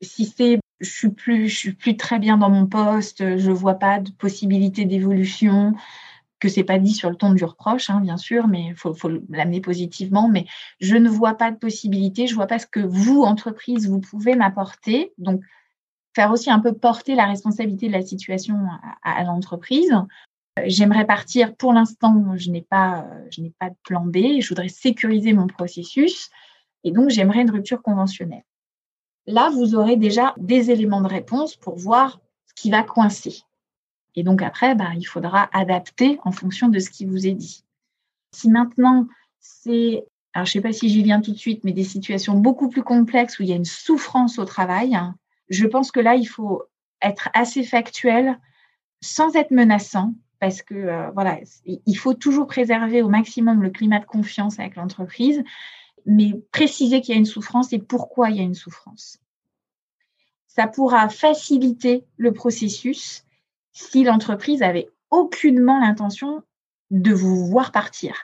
Si 0.03 0.27
c'est 0.27 0.59
je 0.83 0.91
suis 0.91 1.11
plus, 1.11 1.49
suis 1.49 1.73
plus 1.73 1.97
très 1.97 2.19
bien 2.19 2.37
dans 2.37 2.51
mon 2.51 2.67
poste, 2.67 3.39
je 3.39 3.51
vois 3.51 3.75
pas 3.75 4.01
de 4.01 4.11
possibilité 4.11 4.85
d'évolution, 4.85 5.75
que 6.43 6.49
c'est 6.49 6.65
pas 6.65 6.81
dit 6.81 6.93
sur 6.93 7.09
le 7.09 7.15
ton 7.15 7.35
du 7.35 7.45
reproche, 7.45 7.89
hein, 7.89 8.01
bien 8.01 8.17
sûr, 8.17 8.49
mais 8.49 8.71
il 8.71 8.75
faut, 8.75 8.97
l'amener 9.29 9.61
positivement. 9.61 10.29
Mais 10.29 10.45
je 10.81 10.97
ne 10.97 11.09
vois 11.09 11.35
pas 11.35 11.53
de 11.53 11.57
possibilité, 11.57 12.27
je 12.27 12.35
vois 12.35 12.49
pas 12.49 12.59
ce 12.59 12.67
que 12.67 12.81
vous, 12.81 13.23
entreprise, 13.23 13.89
vous 13.89 14.01
pouvez 14.01 14.35
m'apporter. 14.35 15.13
Donc, 15.19 15.41
faire 16.17 16.33
aussi 16.33 16.51
un 16.51 16.59
peu 16.59 16.73
porter 16.73 17.15
la 17.15 17.27
responsabilité 17.27 17.87
de 17.87 17.93
la 17.93 18.03
situation 18.03 18.59
à, 19.05 19.23
l'entreprise. 19.23 19.95
J'aimerais 20.65 21.07
partir. 21.07 21.55
Pour 21.55 21.73
l'instant, 21.73 22.35
je 22.35 22.51
n'ai 22.51 22.63
pas, 22.63 23.07
je 23.31 23.41
n'ai 23.41 23.53
pas 23.61 23.71
de 23.71 23.77
plan 23.85 24.05
B. 24.05 24.41
Je 24.41 24.49
voudrais 24.49 24.69
sécuriser 24.69 25.35
mon 25.35 25.47
processus, 25.47 26.29
et 26.83 26.91
donc 26.91 27.11
j'aimerais 27.11 27.43
une 27.43 27.53
rupture 27.53 27.83
conventionnelle. 27.83 28.43
Là, 29.29 29.49
vous 29.51 29.77
aurez 29.77 29.97
déjà 29.97 30.35
des 30.39 30.73
éléments 30.73 31.03
de 31.03 31.07
réponse 31.07 31.55
pour 31.55 31.77
voir 31.77 32.21
ce 32.49 32.61
qui 32.61 32.69
va 32.69 32.83
coincer. 32.83 33.45
Et 34.15 34.23
donc 34.23 34.43
après, 34.43 34.75
bah, 34.75 34.91
il 34.97 35.05
faudra 35.05 35.49
adapter 35.53 36.19
en 36.25 36.33
fonction 36.33 36.69
de 36.69 36.79
ce 36.79 36.91
qui 36.91 37.07
vous 37.07 37.27
est 37.27 37.35
dit. 37.35 37.65
Si 38.33 38.51
maintenant, 38.51 39.07
c'est, 39.41 40.05
alors 40.35 40.47
je 40.47 40.51
ne 40.51 40.53
sais 40.53 40.61
pas 40.61 40.73
si 40.73 40.89
j'y 40.89 41.03
viens 41.03 41.21
tout 41.21 41.33
de 41.33 41.39
suite, 41.39 41.65
mais 41.65 41.73
des 41.73 41.85
situations 41.85 42.39
beaucoup 42.39 42.69
plus 42.69 42.83
complexes 42.83 43.39
où 43.39 43.43
il 43.43 43.49
y 43.49 43.53
a 43.53 43.57
une 43.57 43.65
souffrance 43.65 44.39
au 44.39 44.45
travail, 44.45 44.99
Je 45.49 45.67
pense 45.67 45.91
que 45.91 46.01
là, 46.01 46.15
il 46.15 46.27
faut 46.27 46.63
être 47.03 47.29
assez 47.35 47.65
factuel 47.65 48.39
sans 49.01 49.35
être 49.35 49.51
menaçant 49.51 50.15
parce 50.41 50.63
que 50.63 50.75
euh, 50.75 51.11
voilà, 51.13 51.39
il 51.65 51.97
faut 51.97 52.15
toujours 52.15 52.47
préserver 52.47 53.01
au 53.03 53.09
maximum 53.09 53.63
le 53.63 53.71
climat 53.71 54.01
de 54.01 54.05
confiance 54.05 54.59
avec 54.59 54.75
l'entreprise, 54.75 55.43
mais 56.05 56.33
préciser 56.51 57.01
qu'il 57.01 57.15
y 57.15 57.17
a 57.17 57.21
une 57.21 57.27
souffrance 57.27 57.73
et 57.73 57.79
pourquoi 57.79 58.31
il 58.31 58.37
y 58.39 58.41
a 58.41 58.43
une 58.43 58.55
souffrance. 58.55 59.19
Ça 60.49 60.67
pourra 60.67 61.09
faciliter 61.09 62.05
le 62.17 62.33
processus 62.33 63.25
si 63.73 64.05
l'entreprise 64.05 64.63
avait 64.63 64.91
aucunement 65.11 65.81
l'intention 65.81 66.43
de 66.91 67.13
vous 67.13 67.47
voir 67.47 67.73
partir. 67.73 68.15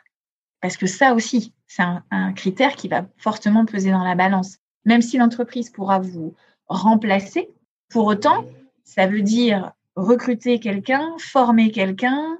Parce 0.60 0.76
que 0.76 0.86
ça 0.86 1.14
aussi, 1.14 1.54
c'est 1.66 1.82
un, 1.82 2.32
critère 2.32 2.74
qui 2.74 2.88
va 2.88 3.06
fortement 3.16 3.64
peser 3.64 3.90
dans 3.90 4.04
la 4.04 4.14
balance. 4.14 4.58
Même 4.84 5.02
si 5.02 5.18
l'entreprise 5.18 5.70
pourra 5.70 5.98
vous 5.98 6.34
remplacer, 6.66 7.50
pour 7.88 8.06
autant, 8.06 8.44
ça 8.84 9.06
veut 9.06 9.22
dire 9.22 9.72
recruter 9.96 10.60
quelqu'un, 10.60 11.14
former 11.18 11.70
quelqu'un, 11.70 12.38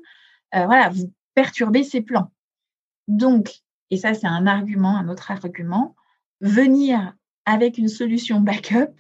euh, 0.55 0.67
voilà, 0.67 0.89
vous 0.89 1.13
perturber 1.35 1.85
ses 1.85 2.01
plans. 2.01 2.31
Donc, 3.07 3.61
et 3.91 3.97
ça 3.97 4.15
c'est 4.15 4.27
un 4.27 4.47
argument, 4.47 4.97
un 4.97 5.09
autre 5.09 5.31
argument, 5.31 5.95
venir 6.41 7.15
avec 7.47 7.79
une 7.79 7.89
solution 7.89 8.41
backup, 8.41 8.93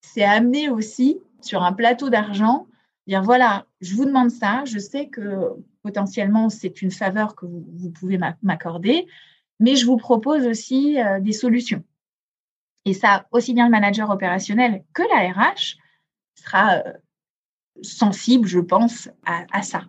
c'est 0.00 0.24
amener 0.24 0.68
aussi 0.68 1.18
sur 1.40 1.62
un 1.62 1.72
plateau 1.72 2.10
d'argent, 2.10 2.66
dire 3.06 3.22
voilà, 3.22 3.66
je 3.80 3.94
vous 3.94 4.04
demande 4.04 4.30
ça, 4.30 4.64
je 4.64 4.78
sais 4.78 5.08
que 5.08 5.50
potentiellement 5.82 6.48
c'est 6.48 6.82
une 6.82 6.90
faveur 6.90 7.34
que 7.34 7.46
vous, 7.46 7.90
pouvez 7.90 8.18
m'accorder, 8.42 9.06
mais 9.60 9.76
je 9.76 9.86
vous 9.86 9.96
propose 9.96 10.46
aussi 10.46 11.00
euh, 11.00 11.20
des 11.20 11.32
solutions. 11.32 11.82
Et 12.84 12.94
ça, 12.94 13.26
aussi 13.30 13.54
bien 13.54 13.66
le 13.66 13.70
manager 13.70 14.10
opérationnel 14.10 14.84
que 14.92 15.02
la 15.02 15.32
RH 15.32 15.76
sera 16.34 16.74
euh, 16.76 16.92
sensible, 17.82 18.46
je 18.46 18.58
pense, 18.58 19.08
à, 19.24 19.62
ça. 19.62 19.84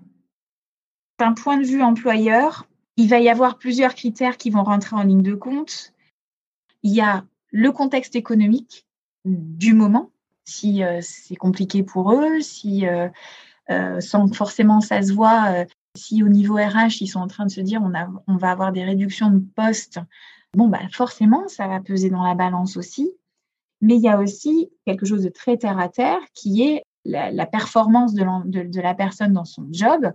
D'un 1.20 1.34
point 1.34 1.58
de 1.58 1.66
vue 1.66 1.82
employeur, 1.82 2.68
il 2.98 3.10
va 3.10 3.20
y 3.20 3.30
avoir 3.30 3.58
plusieurs 3.58 3.96
critères 3.96 4.38
qui 4.38 4.50
vont 4.50 4.64
rentrer 4.64 4.96
en 4.96 5.04
ligne 5.04 5.24
de 5.24 5.36
compte. 5.36 5.94
Il 6.84 6.94
y 6.94 7.02
a 7.02 7.26
le 7.52 7.72
contexte 7.72 8.16
économique 8.16 8.86
du 9.26 9.74
moment, 9.74 10.12
si 10.46 10.84
euh, 10.84 11.00
c'est 11.02 11.36
compliqué 11.36 11.84
pour 11.84 12.14
eux, 12.14 12.42
si 12.42 12.88
euh, 12.88 13.10
euh, 13.70 14.00
sans 14.00 14.28
forcément 14.34 14.82
ça 14.82 15.02
se 15.02 15.14
voit, 15.14 15.66
si 15.96 16.24
au 16.24 16.28
niveau 16.28 16.56
RH 16.56 17.02
ils 17.02 17.08
sont 17.08 17.20
en 17.20 17.28
train 17.28 17.46
de 17.46 17.52
se 17.52 17.62
dire 17.62 17.82
on, 18.28 18.36
va 18.38 18.52
avoir 18.52 18.72
des 18.72 18.84
réductions 18.84 19.32
de 19.32 19.44
postes, 19.56 20.00
bon 20.56 20.68
bah 20.68 20.82
forcément 20.92 21.48
ça 21.48 21.68
va 21.68 21.80
peser 21.80 22.10
dans 22.10 22.24
la 22.24 22.36
balance 22.36 22.78
aussi. 22.78 23.12
Mais 23.82 23.96
il 23.96 24.02
y 24.02 24.10
a 24.10 24.18
aussi 24.18 24.72
quelque 24.86 25.06
chose 25.06 25.24
de 25.24 25.30
très 25.30 25.58
terre 25.58 25.78
à 25.78 25.90
terre 25.90 26.20
qui 26.34 26.64
est 26.64 26.84
la, 27.06 27.46
performance 27.46 28.14
de, 28.14 28.82
la 28.82 28.94
personne 28.94 29.34
dans 29.34 29.44
son 29.44 29.68
job. 29.72 30.10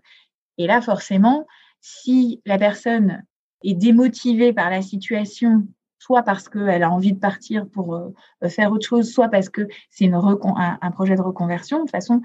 Et 0.57 0.67
là, 0.67 0.81
forcément, 0.81 1.47
si 1.83 2.41
la 2.47 2.57
personne 2.57 3.23
est 3.63 3.75
démotivée 3.75 4.55
par 4.55 4.71
la 4.71 4.81
situation, 4.81 5.67
soit 5.99 6.23
parce 6.23 6.49
qu'elle 6.49 6.83
a 6.83 6.91
envie 6.91 7.13
de 7.13 7.19
partir 7.19 7.69
pour 7.69 7.95
euh, 7.95 8.11
faire 8.49 8.73
autre 8.73 8.87
chose, 8.87 9.11
soit 9.11 9.29
parce 9.29 9.49
que 9.49 9.67
c'est 9.91 10.13
un, 10.13 10.39
un, 10.81 10.91
projet 10.91 11.17
de 11.17 11.23
reconversion, 11.23 11.79
de 11.79 11.83
toute 11.83 11.91
façon, 11.91 12.23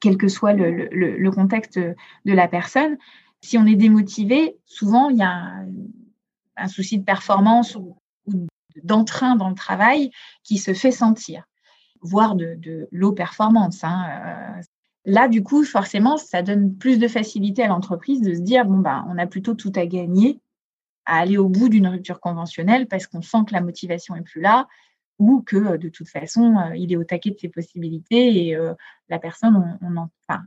quel 0.00 0.16
que 0.16 0.28
soit 0.28 0.52
le, 0.52 1.30
contexte 1.30 1.78
de 1.78 1.94
la 2.32 2.48
personne, 2.48 2.96
si 3.40 3.58
on 3.58 3.66
est 3.66 3.76
démotivé, 3.76 4.56
souvent 4.64 5.10
il 5.10 5.18
y 5.18 5.22
a 5.22 5.64
un, 6.56 6.68
souci 6.68 6.98
de 6.98 7.04
performance 7.04 7.76
ou 7.76 7.96
d'entrain 8.82 9.36
dans 9.36 9.48
le 9.48 9.54
travail 9.54 10.10
qui 10.42 10.58
se 10.58 10.72
fait 10.72 10.90
sentir 10.90 11.44
voire 12.04 12.36
de, 12.36 12.54
de 12.58 12.86
low 12.92 13.12
performance. 13.12 13.82
Hein, 13.82 14.04
euh. 14.08 14.60
Là, 15.06 15.28
du 15.28 15.42
coup, 15.42 15.64
forcément, 15.64 16.16
ça 16.16 16.42
donne 16.42 16.76
plus 16.76 16.98
de 16.98 17.08
facilité 17.08 17.62
à 17.62 17.68
l'entreprise 17.68 18.22
de 18.22 18.34
se 18.34 18.40
dire 18.40 18.64
bon, 18.64 18.78
ben, 18.78 19.04
on 19.08 19.18
a 19.18 19.26
plutôt 19.26 19.54
tout 19.54 19.72
à 19.74 19.86
gagner 19.86 20.40
à 21.06 21.18
aller 21.18 21.36
au 21.36 21.48
bout 21.48 21.68
d'une 21.68 21.86
rupture 21.86 22.20
conventionnelle 22.20 22.86
parce 22.86 23.06
qu'on 23.06 23.22
sent 23.22 23.38
que 23.48 23.52
la 23.52 23.60
motivation 23.60 24.16
est 24.16 24.22
plus 24.22 24.40
là 24.40 24.66
ou 25.18 25.42
que 25.42 25.56
euh, 25.56 25.78
de 25.78 25.88
toute 25.88 26.08
façon, 26.08 26.56
euh, 26.56 26.76
il 26.76 26.92
est 26.92 26.96
au 26.96 27.04
taquet 27.04 27.30
de 27.30 27.38
ses 27.38 27.48
possibilités 27.48 28.48
et 28.48 28.58
la 29.08 29.18
personne, 29.18 29.78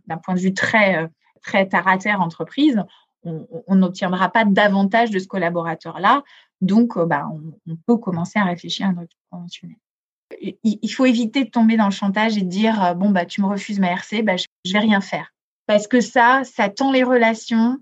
d'un 0.07 0.17
point 0.17 0.35
de 0.35 0.39
vue 0.39 0.53
très, 0.53 1.09
très 1.41 1.67
terre 1.67 2.21
entreprise, 2.21 2.83
on 3.23 3.75
n'obtiendra 3.75 4.29
pas 4.29 4.45
davantage 4.45 5.11
de 5.11 5.19
ce 5.19 5.27
collaborateur-là. 5.27 6.23
Donc, 6.61 6.97
ben, 6.97 7.29
on, 7.67 7.75
peut 7.75 7.97
commencer 7.97 8.39
à 8.39 8.45
réfléchir 8.45 8.87
à 8.87 8.91
une 8.91 8.99
rupture 8.99 9.19
conventionnelle 9.29 9.77
il 10.41 10.89
faut 10.89 11.05
éviter 11.05 11.45
de 11.45 11.49
tomber 11.49 11.77
dans 11.77 11.85
le 11.85 11.91
chantage 11.91 12.37
et 12.37 12.41
de 12.41 12.49
dire 12.49 12.83
euh, 12.83 12.93
bon 12.93 13.09
bah 13.09 13.25
tu 13.25 13.41
me 13.41 13.47
refuses 13.47 13.79
ma 13.79 13.91
RC, 13.91 14.23
bah, 14.23 14.37
je, 14.37 14.45
ne 14.65 14.73
vais 14.73 14.79
rien 14.79 15.01
faire 15.01 15.33
parce 15.65 15.87
que 15.87 16.01
ça 16.01 16.41
ça 16.43 16.69
tend 16.69 16.91
les 16.91 17.03
relations, 17.03 17.77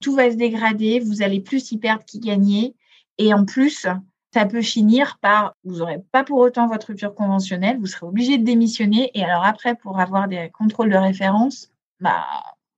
tout 0.00 0.14
va 0.14 0.30
se 0.30 0.36
dégrader, 0.36 1.00
vous 1.00 1.22
allez 1.22 1.40
plus 1.40 1.72
y 1.72 1.78
perdre 1.78 2.04
qu'y 2.04 2.20
gagner. 2.20 2.74
Et 3.18 3.34
en 3.34 3.44
plus 3.44 3.86
ça 4.34 4.44
peut 4.44 4.62
finir 4.62 5.18
par 5.20 5.54
vous 5.64 5.78
n'aurez 5.78 5.98
pas 6.12 6.22
pour 6.22 6.38
autant 6.38 6.68
votre 6.68 6.88
rupture 6.88 7.14
conventionnelle, 7.14 7.78
vous 7.78 7.86
serez 7.86 8.06
obligé 8.06 8.38
de 8.38 8.44
démissionner. 8.44 9.10
Et 9.14 9.24
alors 9.24 9.44
après 9.44 9.74
pour 9.74 10.00
avoir 10.00 10.28
des 10.28 10.50
contrôles 10.50 10.90
de 10.90 10.96
référence, 10.96 11.72
bah 12.00 12.24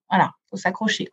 voilà, 0.08 0.34
faut 0.48 0.56
s'accrocher. 0.56 1.08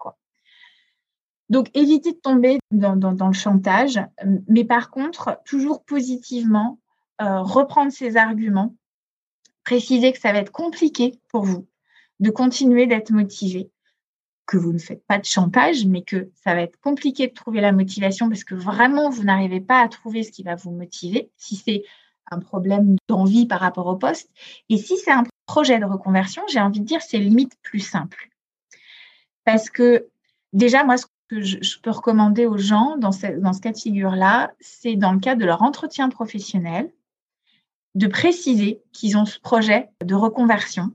Donc, 1.49 1.69
éviter 1.75 2.11
de 2.11 2.17
tomber 2.17 2.59
dans, 2.71 2.95
le 2.95 3.33
chantage, 3.33 3.99
mais 4.47 4.65
par 4.65 4.89
contre, 4.91 5.39
toujours 5.45 5.83
positivement, 5.83 6.79
euh, 7.21 7.41
reprendre 7.41 7.91
ces 7.91 8.17
arguments, 8.17 8.75
préciser 9.63 10.11
que 10.11 10.19
ça 10.19 10.33
va 10.33 10.39
être 10.39 10.51
compliqué 10.51 11.19
pour 11.29 11.43
vous 11.43 11.67
de 12.19 12.31
continuer 12.31 12.87
d'être 12.87 13.11
motivé, 13.11 13.69
que 14.47 14.57
vous 14.57 14.73
ne 14.73 14.79
faites 14.79 15.05
pas 15.05 15.19
de 15.19 15.25
chantage, 15.25 15.85
mais 15.85 16.01
que 16.01 16.31
ça 16.43 16.55
va 16.55 16.61
être 16.61 16.79
compliqué 16.79 17.27
de 17.27 17.33
trouver 17.33 17.61
la 17.61 17.73
motivation 17.73 18.29
parce 18.29 18.45
que 18.45 18.55
vraiment, 18.55 19.09
vous 19.09 19.23
n'arrivez 19.23 19.59
pas 19.59 19.81
à 19.81 19.87
trouver 19.89 20.23
ce 20.23 20.31
qui 20.31 20.41
va 20.41 20.55
vous 20.55 20.71
motiver, 20.71 21.29
si 21.37 21.57
c'est 21.57 21.83
un 22.31 22.39
problème 22.39 22.95
d'envie 23.07 23.45
par 23.45 23.59
rapport 23.59 23.87
au 23.87 23.95
poste. 23.97 24.31
Et 24.69 24.77
si 24.77 24.97
c'est 24.97 25.11
un 25.11 25.23
projet 25.45 25.79
de 25.79 25.85
reconversion, 25.85 26.41
j'ai 26.49 26.59
envie 26.59 26.79
de 26.79 26.85
dire, 26.85 27.01
c'est 27.01 27.19
limite 27.19 27.53
plus 27.61 27.79
simple. 27.79 28.29
Parce 29.43 29.69
que 29.69 30.07
déjà, 30.53 30.83
moi, 30.83 30.97
ce 30.97 31.05
que 31.29 31.41
je, 31.41 31.79
peux 31.81 31.91
recommander 31.91 32.45
aux 32.45 32.57
gens 32.57 32.97
dans 32.97 33.11
ce, 33.11 33.27
dans 33.39 33.53
ce 33.53 33.61
cas 33.61 33.71
de 33.71 33.77
figure-là, 33.77 34.53
c'est 34.59 34.95
dans 34.95 35.11
le 35.11 35.19
cadre 35.19 35.41
de 35.41 35.45
leur 35.45 35.61
entretien 35.61 36.09
professionnel, 36.09 36.91
de 37.95 38.07
préciser 38.07 38.81
qu'ils 38.93 39.17
ont 39.17 39.25
ce 39.25 39.39
projet 39.39 39.89
de 40.03 40.15
reconversion, 40.15 40.91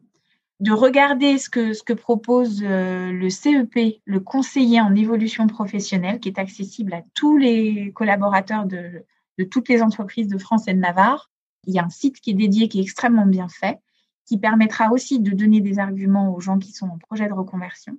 de 0.62 0.70
regarder 0.70 1.38
ce 1.38 1.50
que, 1.50 1.72
ce 1.72 1.82
que 1.82 1.92
propose 1.92 2.62
euh, 2.62 3.10
le 3.10 3.30
CEP, 3.30 4.00
le 4.04 4.20
conseiller 4.20 4.80
en 4.80 4.94
évolution 4.94 5.48
professionnelle, 5.48 6.20
qui 6.20 6.28
est 6.28 6.38
accessible 6.38 6.94
à 6.94 7.02
tous 7.14 7.36
les 7.36 7.90
collaborateurs 7.92 8.64
de, 8.64 9.04
de 9.38 9.44
toutes 9.44 9.68
les 9.68 9.82
entreprises 9.82 10.28
de 10.28 10.38
France 10.38 10.68
et 10.68 10.72
de 10.72 10.78
Navarre. 10.78 11.32
Il 11.66 11.74
y 11.74 11.80
a 11.80 11.84
un 11.84 11.90
site 11.90 12.20
qui 12.20 12.30
est 12.30 12.34
dédié, 12.34 12.68
qui 12.68 12.78
est 12.78 12.82
extrêmement 12.82 13.26
bien 13.26 13.48
fait, 13.48 13.80
qui 14.24 14.38
permettra 14.38 14.92
aussi 14.92 15.18
de 15.18 15.32
donner 15.32 15.60
des 15.60 15.80
arguments 15.80 16.32
aux 16.32 16.38
gens 16.38 16.60
qui 16.60 16.70
sont 16.70 16.86
en 16.86 16.98
projet 16.98 17.26
de 17.26 17.32
reconversion. 17.32 17.98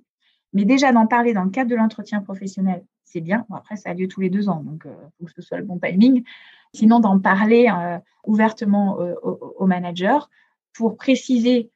Mais 0.54 0.64
déjà 0.64 0.90
d'en 0.90 1.06
parler 1.06 1.34
dans 1.34 1.44
le 1.44 1.50
cadre 1.50 1.70
de 1.70 1.76
l'entretien 1.76 2.22
professionnel, 2.22 2.82
c'est 3.04 3.20
bien. 3.20 3.44
après, 3.52 3.76
ça 3.76 3.90
a 3.90 3.94
lieu 3.94 4.08
tous 4.08 4.22
les 4.22 4.30
deux 4.30 4.48
ans, 4.48 4.62
donc 4.64 4.84
il 4.86 4.90
euh, 4.90 5.08
faut 5.18 5.26
que 5.26 5.32
ce 5.32 5.42
soit 5.42 5.58
le 5.58 5.64
bon 5.64 5.78
timing. 5.78 6.24
Sinon, 6.72 6.98
d'en 6.98 7.20
parler 7.20 7.68
euh, 7.70 7.98
ouvertement 8.26 8.96
au, 9.22 9.66
manager 9.66 10.30
pour 10.72 10.96
préciser 10.96 11.70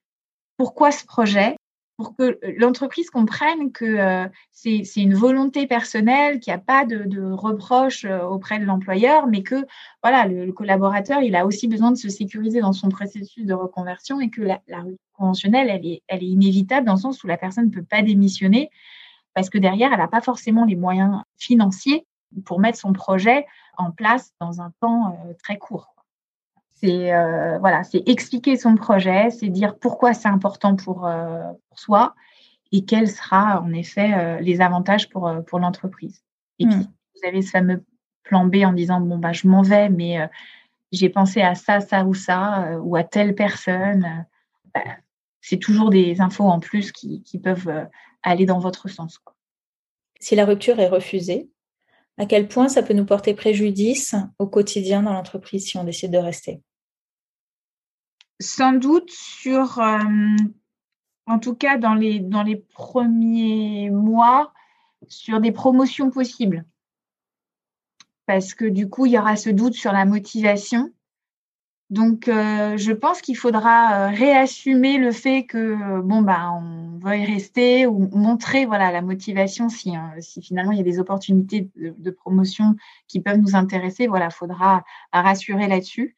pourquoi 0.59 0.93
ce 0.93 1.07
projet, 1.07 1.57
pour 1.97 2.15
que 2.15 2.39
l'entreprise 2.59 3.09
comprenne 3.11 3.73
que 3.73 3.85
euh, 3.85 4.29
c'est 4.53 4.85
une 4.97 5.15
volonté 5.15 5.67
personnelle, 5.67 6.39
qu'il 6.41 6.53
n'y 6.53 6.57
a 6.61 6.63
pas 6.63 6.85
de, 6.85 7.33
reproche 7.33 8.05
auprès 8.05 8.59
de 8.59 8.65
l'employeur, 8.65 9.27
mais 9.27 9.43
que 9.43 9.67
voilà, 10.03 10.27
le, 10.27 10.53
collaborateur, 10.53 11.23
il 11.23 11.35
a 11.35 11.47
aussi 11.47 11.67
besoin 11.67 11.91
de 11.91 11.97
se 11.97 12.11
sécuriser 12.11 12.61
dans 12.61 12.75
son 12.75 12.91
processus 12.91 13.47
de 13.47 13.55
reconversion 13.55 14.21
et 14.21 14.29
que 14.29 14.43
la, 14.43 14.61
la 14.69 14.85
conventionnelle, 15.15 15.71
elle 15.71 15.87
est, 15.87 16.03
elle 16.07 16.23
est 16.23 16.29
inévitable 16.29 16.87
dans 16.87 16.95
le 16.95 17.01
sens 17.01 17.25
où 17.25 17.27
la 17.27 17.39
personne 17.39 17.67
ne 17.67 17.71
peut 17.71 17.83
pas 17.83 18.03
démissionner 18.03 18.71
parce 19.35 19.51
que 19.51 19.59
derrière, 19.59 19.93
elle 19.93 20.01
n'a 20.01 20.09
pas 20.09 20.21
forcément 20.21 20.65
les 20.65 20.75
moyens 20.75 21.23
financiers 21.37 22.05
pour 22.45 22.59
mettre 22.59 22.79
son 22.79 22.93
projet 22.93 23.47
en 23.77 23.93
place 23.93 24.33
dans 24.41 24.61
un 24.61 24.73
temps 24.81 25.13
euh, 25.13 25.33
très 25.43 25.59
court. 25.59 25.95
C'est 26.81 27.13
euh, 27.13 27.59
voilà, 27.59 27.83
c'est 27.85 28.09
expliquer 28.09 28.57
son 28.57 28.75
projet, 28.77 29.31
c'est 29.31 29.49
dire 29.49 29.77
pourquoi 29.79 30.15
c'est 30.15 30.29
important 30.29 30.77
pour, 30.77 31.07
euh, 31.07 31.43
pour, 31.69 31.79
soi 31.79 32.15
et 32.71 32.85
quels 32.85 33.09
sera 33.09 33.63
en 33.63 33.73
effet 33.73 34.41
les 34.43 34.61
avantages 34.61 35.09
pour, 35.09 35.33
pour 35.47 35.59
l'entreprise. 35.59 36.23
Et 36.59 36.67
puis, 36.67 36.77
hmm. 36.77 36.93
vous 37.15 37.29
avez 37.29 37.43
ce 37.43 37.51
fameux 37.51 37.85
plan 38.25 38.45
B 38.45 38.57
en 38.57 38.73
disant 38.73 39.01
bon 39.01 39.19
bah 39.19 39.33
je 39.33 39.49
m'en 39.49 39.63
vais, 39.63 39.89
mais 39.89 40.19
j'ai 40.93 41.09
pensé 41.09 41.41
à 41.41 41.55
ça, 41.55 41.81
ça 41.81 42.05
ou 42.05 42.13
ça, 42.13 42.79
ou 42.83 42.95
à 42.95 43.05
telle 43.05 43.35
personne. 43.35 44.27
Bah, 44.75 44.83
c'est 45.41 45.57
toujours 45.57 45.89
des 45.89 46.21
infos 46.21 46.45
en 46.45 46.61
plus 46.61 46.93
qui, 46.93 47.23
qui 47.23 47.39
peuvent 47.39 47.87
aller 48.23 48.45
dans 48.45 48.59
votre 48.59 48.89
sens. 48.89 49.19
Si 50.21 50.35
la 50.35 50.45
rupture 50.45 50.79
est 50.81 50.89
refusée, 50.89 51.49
à 52.19 52.27
quel 52.27 52.49
point 52.49 52.69
ça 52.69 52.83
peut 52.83 52.95
nous 52.95 53.05
porter 53.05 53.35
préjudice 53.35 54.17
au 54.39 54.49
quotidien 54.49 55.03
dans 55.03 55.13
l'entreprise 55.13 55.67
si 55.67 55.77
on 55.77 55.85
décide 55.85 56.11
de 56.11 56.19
rester? 56.19 56.61
Sans 58.41 58.73
doute 58.73 59.11
sur, 59.11 59.81
en 61.27 61.39
tout 61.39 61.55
cas 61.55 61.77
dans 61.77 61.95
les, 61.95 62.57
premiers 62.75 63.91
mois, 63.91 64.53
sur 65.09 65.41
des 65.41 65.53
promotions 65.53 66.11
possibles. 66.11 66.65
Parce 68.27 68.55
que 68.55 68.65
du 68.65 68.89
coup, 68.89 69.07
il 69.07 69.13
y 69.13 69.19
aura 69.19 69.37
ce 69.37 69.51
doute 69.51 69.75
sur 69.75 69.93
la 69.93 70.05
motivation. 70.05 70.93
Donc, 71.91 72.29
euh, 72.29 72.77
je 72.77 72.93
pense 72.93 73.23
qu'il 73.23 73.37
faudra 73.37 74.09
euh, 74.09 74.11
réassumer 74.11 74.99
le 74.99 75.11
fait 75.11 75.45
que 75.45 76.01
bon 76.03 76.21
bah 76.21 76.53
on 76.53 76.99
veuille 76.99 77.25
rester 77.25 77.87
ou 77.87 78.11
montrer 78.15 78.67
voilà 78.67 78.93
la 78.93 79.01
motivation 79.01 79.71
si 79.71 79.95
finalement 80.43 80.73
il 80.73 80.79
y 80.79 80.83
a 80.83 80.85
des 80.85 80.99
opportunités 80.99 81.71
de, 81.77 82.11
promotion 82.11 82.77
qui 83.07 83.21
peuvent 83.21 83.39
nous 83.39 83.57
intéresser. 83.57 84.07
Voilà, 84.07 84.29
faudra 84.29 84.85
rassurer 85.15 85.67
là-dessus. 85.67 86.15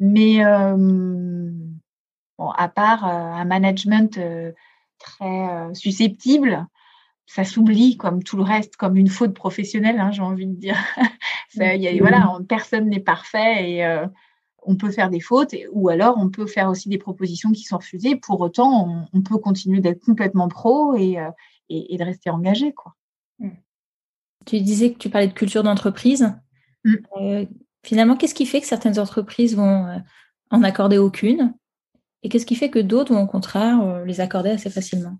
Mais 0.00 0.44
euh, 0.44 1.37
bon, 2.38 2.50
à 2.50 2.68
part 2.68 3.04
un 3.04 3.44
management 3.44 4.18
très 4.98 5.74
susceptible, 5.74 6.66
ça 7.26 7.44
s'oublie 7.44 7.96
comme 7.96 8.22
tout 8.22 8.36
le 8.36 8.42
reste, 8.42 8.76
comme 8.76 8.96
une 8.96 9.08
faute 9.08 9.34
professionnelle, 9.34 10.00
hein, 10.00 10.10
j'ai 10.12 10.22
envie 10.22 10.46
de 10.46 10.54
dire. 10.54 10.76
ça, 11.50 11.74
y 11.74 11.88
a, 11.88 11.98
voilà, 12.00 12.38
personne 12.48 12.88
n'est 12.88 13.00
parfait 13.00 13.70
et 13.70 14.06
on 14.62 14.76
peut 14.76 14.90
faire 14.90 15.10
des 15.10 15.20
fautes 15.20 15.54
ou 15.72 15.88
alors 15.88 16.16
on 16.18 16.28
peut 16.28 16.46
faire 16.46 16.68
aussi 16.68 16.88
des 16.88 16.98
propositions 16.98 17.52
qui 17.52 17.62
sont 17.62 17.78
refusées. 17.78 18.16
Pour 18.16 18.40
autant, 18.40 19.06
on, 19.12 19.22
peut 19.22 19.38
continuer 19.38 19.80
d'être 19.80 20.04
complètement 20.04 20.48
pro 20.48 20.94
et, 20.96 21.18
euh, 21.18 21.30
de 21.70 22.04
rester 22.04 22.30
engagé. 22.30 22.72
Quoi. 22.72 22.94
Hmm. 23.38 23.50
Tu 24.44 24.60
disais 24.60 24.92
que 24.92 24.98
tu 24.98 25.08
parlais 25.08 25.28
de 25.28 25.32
culture 25.32 25.62
d'entreprise. 25.62 26.34
Hmm. 26.84 26.94
Euh, 27.20 27.46
finalement, 27.82 28.16
qu'est-ce 28.16 28.34
qui 28.34 28.46
fait 28.46 28.60
que 28.60 28.66
certaines 28.66 28.98
entreprises 28.98 29.56
vont 29.56 29.86
euh, 29.86 29.98
en 30.50 30.62
accorder 30.62 30.98
aucune? 30.98 31.54
Et 32.22 32.28
qu'est-ce 32.28 32.46
qui 32.46 32.56
fait 32.56 32.70
que 32.70 32.78
d'autres 32.78 33.14
vont 33.14 33.22
au 33.22 33.26
contraire 33.26 34.04
les 34.04 34.20
accorder 34.20 34.50
assez 34.50 34.70
facilement? 34.70 35.18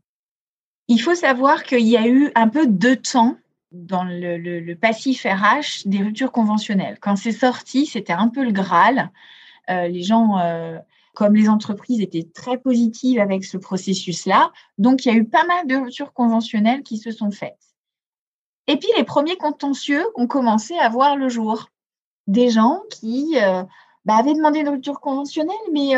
Il 0.89 0.99
faut 0.99 1.15
savoir 1.15 1.65
qu'il 1.65 1.87
y 1.87 1.97
a 1.97 2.09
eu 2.09 2.33
un 2.35 2.49
peu 2.49 2.67
de 2.67 2.95
temps 2.95 3.37
dans 3.73 4.05
le, 4.05 4.75
passif 4.75 5.25
RH 5.25 5.87
des 5.87 6.03
ruptures 6.03 6.33
conventionnelles. 6.33 6.99
Quand 7.01 7.17
c'est 7.17 7.33
sorti, 7.33 7.87
c'était 7.87 8.13
un 8.13 8.29
peu 8.29 8.45
le 8.45 8.53
Graal. 8.53 9.11
Euh, 9.69 9.89
les 9.89 10.03
gens, 10.03 10.39
euh, 10.39 10.79
comme 11.15 11.35
les 11.35 11.49
entreprises, 11.49 12.01
étaient 12.01 12.27
très 12.35 12.59
positives 12.59 13.21
avec 13.21 13.45
ce 13.45 13.59
processus-là. 13.59 14.53
Donc, 14.79 15.05
il 15.05 15.13
y 15.13 15.15
a 15.15 15.19
eu 15.19 15.25
pas 15.25 15.45
mal 15.45 15.67
de 15.67 15.77
ruptures 15.77 16.13
conventionnelles 16.13 16.83
qui 16.83 16.97
se 16.97 17.11
sont 17.11 17.31
faites. 17.31 17.59
Et 18.67 18.77
puis, 18.77 18.89
les 18.97 19.05
premiers 19.05 19.37
contentieux 19.37 20.05
ont 20.15 20.27
commencé 20.27 20.75
à 20.79 20.89
voir 20.89 21.17
le 21.17 21.29
jour. 21.29 21.69
Des 22.27 22.51
gens 22.51 22.81
qui 22.91 23.37
euh, 23.37 23.63
bah, 24.05 24.17
avaient 24.17 24.35
demandé 24.35 24.61
une 24.61 24.69
rupture 24.69 25.01
conventionnelle, 25.01 25.57
mais 25.73 25.97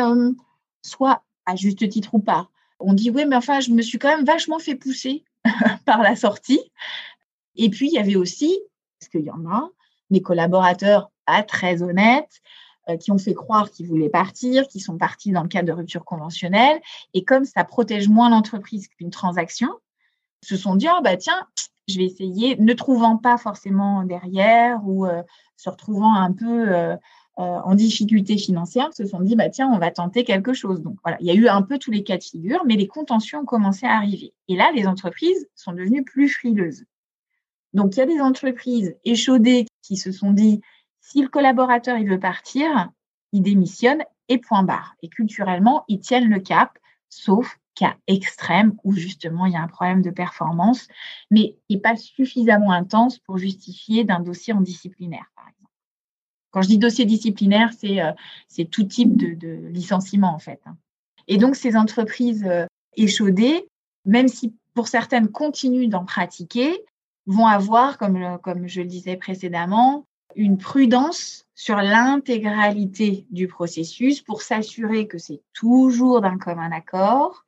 soit 0.81 1.23
à 1.45 1.55
juste 1.55 1.87
titre 1.89 2.13
ou 2.13 2.19
pas. 2.19 2.49
On 2.79 2.93
dit, 2.93 3.09
oui, 3.09 3.25
mais 3.25 3.35
enfin, 3.35 3.59
je 3.59 3.71
me 3.71 3.81
suis 3.81 3.99
quand 3.99 4.09
même 4.09 4.25
vachement 4.25 4.59
fait 4.59 4.75
pousser 4.75 5.23
par 5.85 6.01
la 6.01 6.15
sortie. 6.15 6.61
Et 7.55 7.69
puis, 7.69 7.87
il 7.87 7.93
y 7.93 7.99
avait 7.99 8.15
aussi, 8.15 8.59
parce 8.99 9.09
qu'il 9.09 9.21
y 9.21 9.31
en 9.31 9.45
a, 9.45 9.69
mes 10.09 10.21
collaborateurs 10.21 11.11
pas 11.25 11.43
très 11.43 11.83
honnêtes, 11.83 12.41
euh, 12.89 12.97
qui 12.97 13.11
ont 13.11 13.17
fait 13.17 13.33
croire 13.33 13.69
qu'ils 13.69 13.87
voulaient 13.87 14.09
partir, 14.09 14.67
qui 14.67 14.79
sont 14.79 14.97
partis 14.97 15.31
dans 15.31 15.43
le 15.43 15.47
cadre 15.47 15.67
de 15.67 15.73
rupture 15.73 16.03
conventionnelle. 16.03 16.81
Et 17.13 17.23
comme 17.23 17.45
ça 17.45 17.63
protège 17.63 18.09
moins 18.09 18.29
l'entreprise 18.29 18.87
qu'une 18.87 19.11
transaction, 19.11 19.69
se 20.43 20.57
sont 20.57 20.75
dit, 20.75 20.87
oh, 20.91 21.01
bah, 21.03 21.17
tiens, 21.17 21.47
je 21.87 21.97
vais 21.97 22.05
essayer, 22.05 22.55
ne 22.57 22.73
trouvant 22.73 23.17
pas 23.17 23.37
forcément 23.37 24.03
derrière 24.03 24.79
ou 24.83 25.05
euh, 25.05 25.21
se 25.57 25.69
retrouvant 25.69 26.15
un 26.15 26.31
peu 26.31 26.73
euh, 26.73 26.95
en 27.41 27.75
difficulté 27.75 28.37
financière, 28.37 28.93
se 28.93 29.05
sont 29.05 29.21
dit, 29.21 29.35
bah, 29.35 29.49
tiens, 29.49 29.69
on 29.73 29.77
va 29.77 29.91
tenter 29.91 30.23
quelque 30.23 30.53
chose. 30.53 30.81
Donc 30.81 30.97
voilà, 31.03 31.17
il 31.19 31.27
y 31.27 31.31
a 31.31 31.33
eu 31.33 31.47
un 31.47 31.61
peu 31.61 31.77
tous 31.77 31.91
les 31.91 32.03
cas 32.03 32.17
de 32.17 32.23
figure, 32.23 32.63
mais 32.65 32.75
les 32.75 32.87
contentieux 32.87 33.37
ont 33.37 33.45
commencé 33.45 33.85
à 33.85 33.95
arriver. 33.95 34.33
Et 34.47 34.55
là, 34.55 34.71
les 34.73 34.87
entreprises 34.87 35.49
sont 35.55 35.73
devenues 35.73 36.03
plus 36.03 36.29
frileuses. 36.29 36.83
Donc, 37.73 37.95
il 37.95 37.99
y 37.99 38.03
a 38.03 38.05
des 38.05 38.19
entreprises 38.19 38.95
échaudées 39.05 39.65
qui 39.81 39.97
se 39.97 40.11
sont 40.11 40.31
dit, 40.31 40.61
si 40.99 41.21
le 41.21 41.29
collaborateur 41.29 41.97
il 41.97 42.07
veut 42.07 42.19
partir, 42.19 42.91
il 43.31 43.41
démissionne 43.41 44.03
et 44.27 44.37
point 44.37 44.63
barre. 44.63 44.95
Et 45.01 45.09
culturellement, 45.09 45.83
ils 45.87 45.99
tiennent 45.99 46.29
le 46.29 46.39
cap, 46.39 46.77
sauf 47.09 47.57
cas 47.75 47.95
extrême 48.07 48.75
où 48.83 48.93
justement 48.93 49.45
il 49.45 49.53
y 49.53 49.55
a 49.55 49.61
un 49.61 49.67
problème 49.67 50.01
de 50.01 50.09
performance, 50.09 50.87
mais 51.29 51.55
il 51.69 51.75
n'est 51.75 51.81
pas 51.81 51.95
suffisamment 51.95 52.71
intense 52.71 53.19
pour 53.19 53.37
justifier 53.37 54.03
d'un 54.03 54.19
dossier 54.19 54.53
en 54.53 54.61
disciplinaire, 54.61 55.31
par 55.35 55.45
exemple. 55.47 55.60
Quand 56.51 56.61
je 56.61 56.67
dis 56.67 56.77
dossier 56.77 57.05
disciplinaire, 57.05 57.71
c'est 57.77 58.01
euh, 58.01 58.65
tout 58.69 58.83
type 58.83 59.17
de, 59.17 59.67
licenciement 59.69 60.33
en 60.33 60.39
fait. 60.39 60.61
Hein. 60.65 60.77
Et 61.27 61.37
donc 61.37 61.55
ces 61.55 61.75
entreprises 61.75 62.45
euh, 62.45 62.65
échaudées, 62.95 63.67
même 64.05 64.27
si 64.27 64.53
pour 64.73 64.87
certaines 64.87 65.29
continuent 65.29 65.89
d'en 65.89 66.05
pratiquer, 66.05 66.83
vont 67.25 67.47
avoir, 67.47 67.97
comme, 67.97 68.39
comme 68.43 68.67
je 68.67 68.81
le 68.81 68.87
disais 68.87 69.15
précédemment, 69.15 70.05
une 70.35 70.57
prudence 70.57 71.45
sur 71.55 71.77
l'intégralité 71.77 73.25
du 73.29 73.47
processus 73.47 74.21
pour 74.21 74.41
s'assurer 74.41 75.07
que 75.07 75.17
c'est 75.17 75.41
toujours 75.53 76.21
d'un 76.21 76.37
commun 76.37 76.71
accord. 76.71 77.43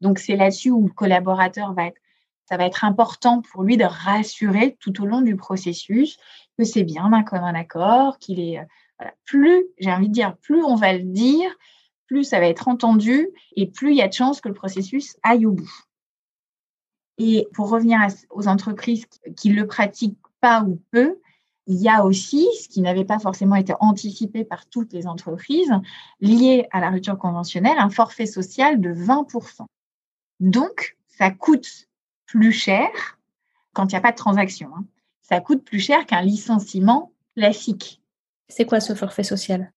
Donc, 0.00 0.18
c'est 0.18 0.36
là-dessus 0.36 0.70
où 0.70 0.86
le 0.86 0.92
collaborateur 0.92 1.72
va 1.72 1.86
être, 1.86 2.00
ça 2.48 2.56
va 2.56 2.64
être 2.64 2.84
important 2.84 3.42
pour 3.42 3.62
lui 3.62 3.76
de 3.76 3.84
rassurer 3.84 4.76
tout 4.80 5.02
au 5.02 5.06
long 5.06 5.20
du 5.20 5.36
processus 5.36 6.16
que 6.56 6.64
c'est 6.64 6.84
bien 6.84 7.10
d'un 7.10 7.22
commun 7.22 7.54
accord, 7.54 8.18
qu'il 8.18 8.40
est, 8.40 8.60
plus, 9.24 9.66
j'ai 9.78 9.92
envie 9.92 10.08
de 10.08 10.14
dire, 10.14 10.36
plus 10.38 10.62
on 10.62 10.74
va 10.74 10.92
le 10.92 11.02
dire, 11.02 11.50
plus 12.06 12.24
ça 12.24 12.40
va 12.40 12.46
être 12.46 12.68
entendu 12.68 13.28
et 13.56 13.66
plus 13.66 13.90
il 13.90 13.96
y 13.96 14.02
a 14.02 14.08
de 14.08 14.12
chances 14.12 14.40
que 14.40 14.48
le 14.48 14.54
processus 14.54 15.16
aille 15.22 15.46
au 15.46 15.52
bout. 15.52 15.72
Et 17.18 17.48
pour 17.54 17.70
revenir 17.70 17.98
aux 18.30 18.46
entreprises 18.46 19.06
qui 19.36 19.50
le 19.50 19.66
pratiquent 19.66 20.18
pas 20.40 20.62
ou 20.62 20.80
peu, 20.90 21.18
il 21.66 21.76
y 21.76 21.88
a 21.88 22.04
aussi, 22.04 22.46
ce 22.62 22.68
qui 22.68 22.80
n'avait 22.80 23.04
pas 23.04 23.18
forcément 23.18 23.56
été 23.56 23.72
anticipé 23.80 24.44
par 24.44 24.66
toutes 24.66 24.92
les 24.92 25.06
entreprises, 25.06 25.72
lié 26.20 26.68
à 26.70 26.80
la 26.80 26.90
rupture 26.90 27.18
conventionnelle, 27.18 27.78
un 27.78 27.90
forfait 27.90 28.26
social 28.26 28.80
de 28.80 28.94
20%. 28.94 29.66
Donc, 30.38 30.96
ça 31.08 31.30
coûte 31.30 31.88
plus 32.26 32.52
cher 32.52 32.88
quand 33.72 33.84
il 33.84 33.94
n'y 33.94 33.98
a 33.98 34.00
pas 34.00 34.12
de 34.12 34.16
transaction. 34.16 34.70
Hein. 34.76 34.84
Ça 35.22 35.40
coûte 35.40 35.64
plus 35.64 35.80
cher 35.80 36.06
qu'un 36.06 36.22
licenciement 36.22 37.12
classique. 37.36 38.00
C'est 38.48 38.64
quoi 38.64 38.80
ce 38.80 38.94
forfait 38.94 39.24
social? 39.24 39.72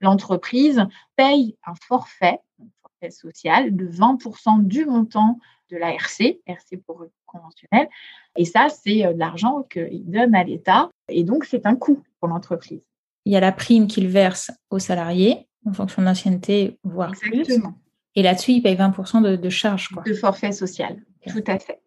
L'entreprise 0.00 0.84
paye 1.14 1.56
un 1.64 1.74
forfait, 1.74 2.40
un 2.60 2.68
forfait 2.82 3.10
social 3.10 3.74
de 3.74 3.88
20% 3.88 4.64
du 4.64 4.84
montant 4.84 5.38
de 5.70 5.76
la 5.76 5.94
RC, 5.94 6.40
RC 6.46 6.76
pour 6.78 7.06
conventionnel. 7.26 7.88
Et 8.36 8.44
ça, 8.44 8.68
c'est 8.68 9.04
euh, 9.04 9.12
de 9.12 9.18
l'argent 9.18 9.62
qu'il 9.64 10.10
donne 10.10 10.34
à 10.34 10.44
l'État. 10.44 10.90
Et 11.08 11.24
donc, 11.24 11.44
c'est 11.44 11.66
un 11.66 11.74
coût 11.74 12.02
pour 12.20 12.28
l'entreprise. 12.28 12.82
Il 13.24 13.32
y 13.32 13.36
a 13.36 13.40
la 13.40 13.52
prime 13.52 13.86
qu'il 13.86 14.08
verse 14.08 14.50
aux 14.70 14.78
salariés 14.78 15.48
en 15.66 15.72
fonction 15.72 16.02
de 16.02 16.06
l'ancienneté, 16.06 16.78
voire 16.84 17.10
Exactement. 17.10 17.72
plus. 17.72 17.80
Et 18.14 18.22
là-dessus, 18.22 18.52
il 18.52 18.62
paye 18.62 18.76
20% 18.76 19.22
de, 19.22 19.36
de 19.36 19.48
charge. 19.50 19.90
De 20.04 20.14
forfait 20.14 20.52
social, 20.52 21.02
tout 21.26 21.44
à 21.46 21.58
fait. 21.58 21.80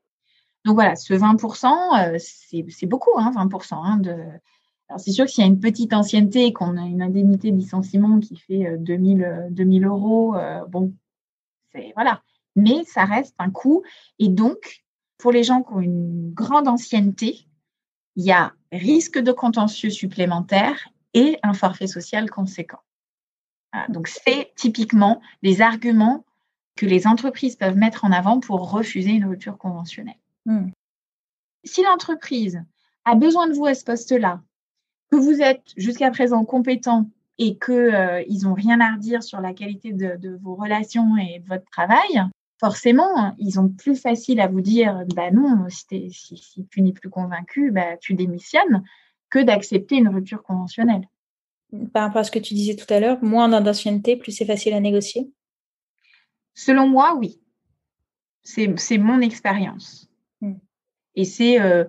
Donc 0.65 0.75
voilà, 0.75 0.95
ce 0.95 1.13
20%, 1.13 2.13
euh, 2.13 2.17
c'est 2.19 2.85
beaucoup, 2.85 3.17
hein, 3.17 3.31
20%. 3.35 3.75
Hein, 3.75 3.97
de... 3.97 4.11
Alors 4.89 4.99
c'est 4.99 5.11
sûr 5.11 5.25
que 5.25 5.31
s'il 5.31 5.43
y 5.43 5.47
a 5.47 5.49
une 5.49 5.59
petite 5.59 5.93
ancienneté 5.93 6.45
et 6.45 6.53
qu'on 6.53 6.77
a 6.77 6.85
une 6.85 7.01
indemnité 7.01 7.51
de 7.51 7.57
licenciement 7.57 8.19
qui 8.19 8.35
fait 8.35 8.77
2000, 8.77 9.23
euh, 9.23 9.47
2000 9.51 9.85
euros, 9.85 10.35
bon, 10.69 10.93
c'est 11.71 11.91
voilà 11.95 12.21
mais 12.55 12.83
ça 12.85 13.05
reste 13.05 13.35
un 13.39 13.49
coût. 13.49 13.83
Et 14.19 14.29
donc, 14.29 14.83
pour 15.17 15.31
les 15.31 15.43
gens 15.43 15.63
qui 15.63 15.73
ont 15.73 15.79
une 15.79 16.31
grande 16.33 16.67
ancienneté, 16.67 17.47
il 18.15 18.25
y 18.25 18.31
a 18.31 18.53
risque 18.71 19.19
de 19.19 19.31
contentieux 19.31 19.89
supplémentaire 19.89 20.89
et 21.13 21.39
un 21.41 21.53
forfait 21.53 21.87
social 21.87 22.29
conséquent. 22.29 22.81
donc, 23.89 24.07
c'est 24.07 24.51
typiquement 24.55 25.21
des 25.43 25.61
arguments 25.61 26.25
que 26.79 26.85
les 26.85 27.07
entreprises 27.07 27.57
peuvent 27.57 27.75
mettre 27.75 28.05
en 28.05 28.11
avant 28.13 28.39
pour 28.39 28.71
refuser 28.71 29.09
une 29.09 29.25
rupture 29.25 29.57
conventionnelle. 29.57 30.15
Hmm. 30.45 30.69
Si 31.65 31.83
l'entreprise 31.83 32.63
a 33.03 33.15
besoin 33.15 33.49
de 33.49 33.53
vous 33.53 33.65
à 33.65 33.73
ce 33.73 33.83
poste-là, 33.83 34.41
que 35.11 35.17
vous 35.17 35.41
êtes 35.41 35.73
jusqu'à 35.75 36.09
présent 36.09 36.45
compétent 36.45 37.09
et 37.37 37.57
qu'ils 37.57 37.73
euh, 37.73 38.23
n'ont 38.43 38.53
rien 38.53 38.79
à 38.79 38.93
redire 38.93 39.23
sur 39.23 39.41
la 39.41 39.53
qualité 39.53 39.91
de, 39.91 40.39
vos 40.41 40.55
relations 40.55 41.17
et 41.17 41.39
de 41.39 41.47
votre 41.49 41.65
travail, 41.69 42.23
forcément, 42.61 43.35
ils 43.39 43.59
ont 43.59 43.67
plus 43.67 43.97
facile 43.97 44.39
à 44.39 44.47
vous 44.47 44.61
dire 44.61 45.03
bah 45.13 45.31
non, 45.31 45.67
si, 45.67 46.13
si, 46.13 46.65
tu 46.71 46.81
n'es 46.81 46.93
plus 46.93 47.09
convaincu, 47.09 47.71
bah, 47.71 47.97
tu 47.97 48.13
démissionnes, 48.13 48.83
que 49.29 49.39
d'accepter 49.39 49.97
une 49.97 50.07
rupture 50.07 50.43
conventionnelle. 50.43 51.09
Par 51.91 52.03
rapport 52.03 52.21
à 52.21 52.23
ce 52.23 52.31
que 52.31 52.39
tu 52.39 52.53
disais 52.53 52.77
tout 52.77 52.91
à 52.91 53.01
l'heure, 53.01 53.21
moins 53.21 53.49
d'ancienneté, 53.49 54.15
plus 54.15 54.31
c'est 54.31 54.45
facile 54.45 54.73
à 54.73 54.79
négocier? 54.79 55.29
Selon 56.53 56.87
moi, 56.87 57.15
oui. 57.17 57.39
C'est 58.43 58.97
mon 58.97 59.21
expérience. 59.21 60.09
Hmm. 60.41 60.55
Et 61.15 61.25
c'est 61.25 61.61
euh, 61.61 61.85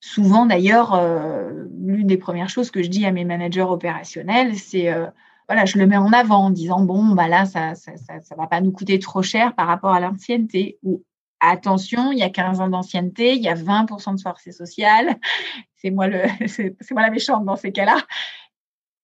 souvent 0.00 0.46
d'ailleurs 0.46 0.94
euh, 0.94 1.64
l'une 1.78 2.06
des 2.06 2.16
premières 2.16 2.48
choses 2.48 2.70
que 2.70 2.82
je 2.82 2.88
dis 2.88 3.04
à 3.04 3.12
mes 3.12 3.24
managers 3.24 3.62
opérationnels, 3.62 4.56
c'est 4.56 4.92
euh, 4.92 5.06
voilà, 5.48 5.64
je 5.64 5.78
le 5.78 5.86
mets 5.86 5.96
en 5.96 6.12
avant 6.12 6.44
en 6.44 6.50
disant 6.50 6.82
bon, 6.82 7.14
bah 7.14 7.26
là, 7.26 7.44
ça 7.44 7.74
ça, 7.74 7.92
ça, 7.96 8.34
va 8.36 8.46
pas 8.46 8.60
nous 8.60 8.70
coûter 8.70 8.98
trop 9.00 9.22
cher 9.22 9.54
par 9.56 9.66
rapport 9.66 9.92
à 9.92 10.00
l'ancienneté. 10.00 10.78
Ou 10.84 11.02
attention, 11.40 12.12
il 12.12 12.18
y 12.18 12.22
a 12.22 12.30
15 12.30 12.60
ans 12.60 12.68
d'ancienneté, 12.68 13.34
il 13.34 13.42
y 13.42 13.48
a 13.48 13.54
20% 13.54 14.16
de 14.16 14.20
forcé 14.20 14.52
sociale. 14.52 15.16
C'est 15.76 15.90
moi, 15.90 16.06
le, 16.06 16.22
moi 16.92 17.02
la 17.02 17.10
méchante 17.10 17.44
dans 17.44 17.56
ces 17.56 17.72
cas-là. 17.72 17.96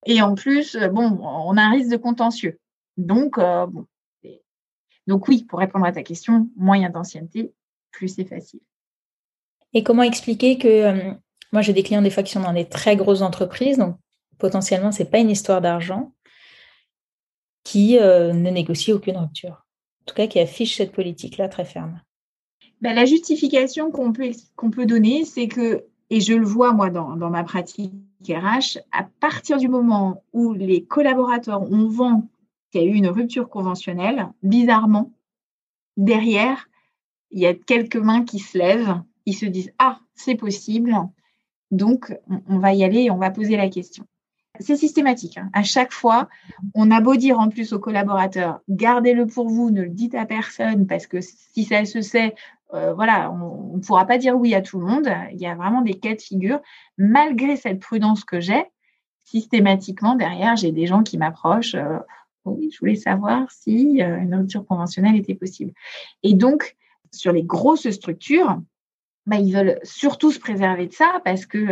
Et 0.06 0.22
en 0.22 0.34
plus, 0.34 0.76
bon, 0.76 1.18
on 1.20 1.56
a 1.56 1.62
un 1.62 1.70
risque 1.72 1.90
de 1.90 1.96
contentieux. 1.96 2.60
Donc, 2.96 3.38
euh, 3.38 3.66
bon. 3.66 3.86
Donc 5.06 5.28
oui, 5.28 5.44
pour 5.44 5.58
répondre 5.58 5.86
à 5.86 5.92
ta 5.92 6.02
question, 6.02 6.48
moins 6.56 6.76
il 6.76 6.82
y 6.82 6.86
a 6.86 6.90
d'ancienneté, 6.90 7.52
plus 7.92 8.08
c'est 8.08 8.24
facile. 8.24 8.60
Et 9.72 9.82
comment 9.82 10.02
expliquer 10.02 10.58
que 10.58 10.68
euh, 10.68 11.12
moi 11.52 11.62
j'ai 11.62 11.72
des 11.72 11.82
clients 11.82 12.02
des 12.02 12.10
fois 12.10 12.22
qui 12.22 12.32
sont 12.32 12.40
dans 12.40 12.52
des 12.52 12.68
très 12.68 12.96
grosses 12.96 13.22
entreprises, 13.22 13.78
donc 13.78 13.96
potentiellement 14.38 14.92
c'est 14.92 15.10
pas 15.10 15.18
une 15.18 15.30
histoire 15.30 15.60
d'argent, 15.60 16.12
qui 17.64 17.98
euh, 17.98 18.32
ne 18.32 18.50
négocie 18.50 18.92
aucune 18.92 19.16
rupture. 19.16 19.66
En 20.02 20.04
tout 20.06 20.14
cas, 20.14 20.28
qui 20.28 20.38
affiche 20.38 20.76
cette 20.76 20.92
politique-là 20.92 21.48
très 21.48 21.64
ferme. 21.64 22.00
Ben, 22.80 22.94
la 22.94 23.06
justification 23.06 23.90
qu'on 23.90 24.12
peut, 24.12 24.30
qu'on 24.54 24.70
peut 24.70 24.86
donner, 24.86 25.24
c'est 25.24 25.48
que, 25.48 25.84
et 26.10 26.20
je 26.20 26.34
le 26.34 26.44
vois 26.44 26.72
moi 26.72 26.90
dans, 26.90 27.16
dans 27.16 27.30
ma 27.30 27.42
pratique 27.42 27.92
RH, 28.28 28.78
à 28.92 29.04
partir 29.20 29.58
du 29.58 29.68
moment 29.68 30.22
où 30.32 30.52
les 30.52 30.84
collaborateurs 30.84 31.62
ont 31.62 31.88
vent 31.88 32.28
qu'il 32.70 32.82
y 32.82 32.84
a 32.84 32.86
eu 32.86 32.94
une 32.94 33.08
rupture 33.08 33.48
conventionnelle, 33.48 34.28
bizarrement, 34.42 35.12
derrière, 35.96 36.68
il 37.30 37.40
y 37.40 37.46
a 37.46 37.54
quelques 37.54 37.96
mains 37.96 38.24
qui 38.24 38.38
se 38.38 38.56
lèvent, 38.56 39.02
ils 39.26 39.34
se 39.34 39.46
disent 39.46 39.72
Ah, 39.78 39.98
c'est 40.14 40.36
possible, 40.36 40.94
donc 41.70 42.16
on 42.48 42.58
va 42.58 42.72
y 42.74 42.84
aller 42.84 43.02
et 43.02 43.10
on 43.10 43.18
va 43.18 43.30
poser 43.30 43.56
la 43.56 43.68
question. 43.68 44.04
C'est 44.60 44.76
systématique. 44.76 45.38
Hein. 45.38 45.50
À 45.52 45.62
chaque 45.62 45.92
fois, 45.92 46.28
on 46.74 46.90
a 46.90 47.00
beau 47.00 47.16
dire 47.16 47.38
en 47.38 47.48
plus 47.48 47.72
aux 47.72 47.78
collaborateurs, 47.78 48.60
gardez-le 48.68 49.26
pour 49.26 49.48
vous, 49.48 49.70
ne 49.70 49.82
le 49.82 49.90
dites 49.90 50.14
à 50.14 50.24
personne, 50.24 50.86
parce 50.86 51.06
que 51.06 51.18
si 51.20 51.64
ça 51.64 51.84
se 51.84 52.00
sait, 52.00 52.34
euh, 52.74 52.94
voilà, 52.94 53.30
on 53.30 53.76
ne 53.76 53.82
pourra 53.82 54.06
pas 54.06 54.18
dire 54.18 54.36
oui 54.36 54.54
à 54.54 54.62
tout 54.62 54.80
le 54.80 54.86
monde. 54.86 55.08
Il 55.32 55.38
y 55.38 55.46
a 55.46 55.54
vraiment 55.54 55.82
des 55.82 55.94
cas 55.94 56.14
de 56.14 56.20
figure. 56.20 56.60
Malgré 56.98 57.56
cette 57.56 57.80
prudence 57.80 58.24
que 58.24 58.40
j'ai, 58.40 58.64
systématiquement, 59.24 60.14
derrière, 60.14 60.56
j'ai 60.56 60.72
des 60.72 60.86
gens 60.86 61.02
qui 61.02 61.18
m'approchent. 61.18 61.74
Euh, 61.74 61.98
oui, 62.52 62.70
je 62.72 62.78
voulais 62.78 62.96
savoir 62.96 63.50
si 63.50 64.02
euh, 64.02 64.18
une 64.18 64.34
rupture 64.34 64.66
conventionnelle 64.66 65.16
était 65.16 65.34
possible. 65.34 65.72
Et 66.22 66.34
donc, 66.34 66.76
sur 67.12 67.32
les 67.32 67.42
grosses 67.42 67.90
structures, 67.90 68.60
bah, 69.26 69.36
ils 69.36 69.52
veulent 69.52 69.78
surtout 69.82 70.30
se 70.30 70.38
préserver 70.38 70.86
de 70.86 70.92
ça 70.92 71.20
parce 71.24 71.46
que 71.46 71.66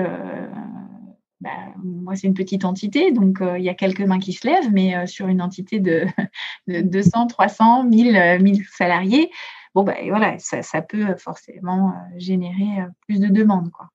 bah, 1.45 1.51
moi, 1.83 2.17
c'est 2.17 2.27
une 2.27 2.35
petite 2.35 2.65
entité, 2.65 3.13
donc 3.13 3.43
euh, 3.43 3.59
il 3.59 3.65
y 3.65 3.69
a 3.69 3.75
quelques 3.75 4.01
mains 4.01 4.19
qui 4.19 4.33
se 4.33 4.47
lèvent, 4.47 4.73
mais 4.73 4.97
euh, 4.97 5.07
sur 5.07 5.29
une 5.29 5.43
entité 5.43 5.79
de, 5.79 6.07
200, 6.69 7.27
300, 7.27 7.85
1000, 7.85 8.39
1000 8.41 8.65
salariés, 8.67 9.31
bon, 9.75 9.83
bah, 9.83 9.97
voilà, 10.09 10.39
ça, 10.39 10.81
peut 10.81 11.15
forcément 11.19 11.91
euh, 11.91 12.19
générer 12.19 12.87
plus 13.07 13.21
de 13.21 13.29
demandes. 13.29 13.71
Quoi. 13.71 13.91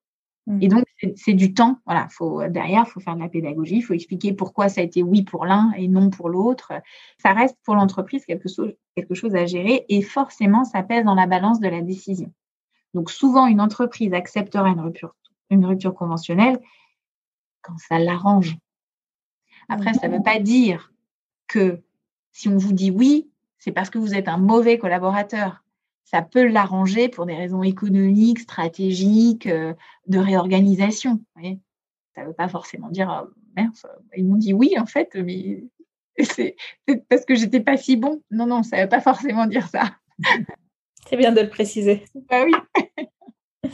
Et 0.61 0.67
mmh. 0.67 0.69
donc, 0.69 0.85
c'est 1.15 1.33
du 1.33 1.53
temps. 1.53 1.79
Voilà, 1.85 2.07
faut, 2.09 2.47
derrière, 2.47 2.85
il 2.87 2.89
faut 2.89 2.99
faire 2.99 3.15
de 3.15 3.21
la 3.21 3.29
pédagogie, 3.29 3.77
il 3.77 3.81
faut 3.81 3.93
expliquer 3.93 4.33
pourquoi 4.33 4.67
ça 4.67 4.81
a 4.81 4.83
été 4.83 5.03
oui 5.03 5.21
pour 5.21 5.45
l'un 5.45 5.71
et 5.77 5.87
non 5.87 6.09
pour 6.09 6.29
l'autre. 6.29 6.73
Ça 7.19 7.33
reste 7.33 7.55
pour 7.63 7.75
l'entreprise 7.75 8.25
quelque 8.25 8.49
chose, 8.49 8.73
quelque 8.95 9.13
chose 9.13 9.35
à 9.35 9.45
gérer 9.45 9.85
et 9.89 10.01
forcément, 10.01 10.63
ça 10.63 10.81
pèse 10.81 11.05
dans 11.05 11.13
la 11.13 11.27
balance 11.27 11.59
de 11.59 11.67
la 11.67 11.81
décision. 11.81 12.33
Donc, 12.95 13.11
souvent, 13.11 13.45
une 13.45 13.61
entreprise 13.61 14.13
acceptera 14.13 14.69
une 14.69 14.79
rupture, 14.79 15.15
une 15.51 15.65
rupture 15.65 15.93
conventionnelle 15.93 16.59
quand 17.61 17.77
ça 17.77 17.99
l'arrange. 17.99 18.57
Après, 19.67 19.93
ça 19.93 20.07
ne 20.07 20.17
veut 20.17 20.23
pas 20.23 20.39
dire 20.39 20.91
que 21.47 21.83
si 22.31 22.47
on 22.47 22.57
vous 22.57 22.73
dit 22.73 22.89
oui, 22.89 23.29
c'est 23.59 23.71
parce 23.71 23.89
que 23.89 23.99
vous 23.99 24.15
êtes 24.15 24.27
un 24.27 24.37
mauvais 24.37 24.79
collaborateur. 24.79 25.63
Ça 26.05 26.21
peut 26.21 26.47
l'arranger 26.47 27.07
pour 27.09 27.25
des 27.25 27.35
raisons 27.35 27.61
économiques, 27.61 28.39
stratégiques, 28.39 29.47
euh, 29.47 29.73
de 30.07 30.17
réorganisation. 30.17 31.21
ça 32.15 32.21
ne 32.21 32.27
veut 32.27 32.33
pas 32.33 32.47
forcément 32.47 32.89
dire 32.89 33.25
oh, 33.25 33.33
merde, 33.55 33.73
ils 34.15 34.25
m'ont 34.25 34.35
dit 34.35 34.53
oui 34.53 34.73
en 34.77 34.85
fait, 34.85 35.15
mais 35.15 35.63
c'est 36.23 36.55
parce 37.09 37.25
que 37.25 37.35
j'étais 37.35 37.61
pas 37.61 37.77
si 37.77 37.95
bon. 37.95 38.21
Non, 38.31 38.45
non, 38.45 38.63
ça 38.63 38.77
ne 38.77 38.81
veut 38.83 38.89
pas 38.89 39.01
forcément 39.01 39.45
dire 39.45 39.67
ça. 39.67 39.95
C'est 41.09 41.17
bien 41.17 41.31
de 41.31 41.41
le 41.41 41.49
préciser. 41.49 42.03
Bah 42.29 42.43
oui. 42.45 42.91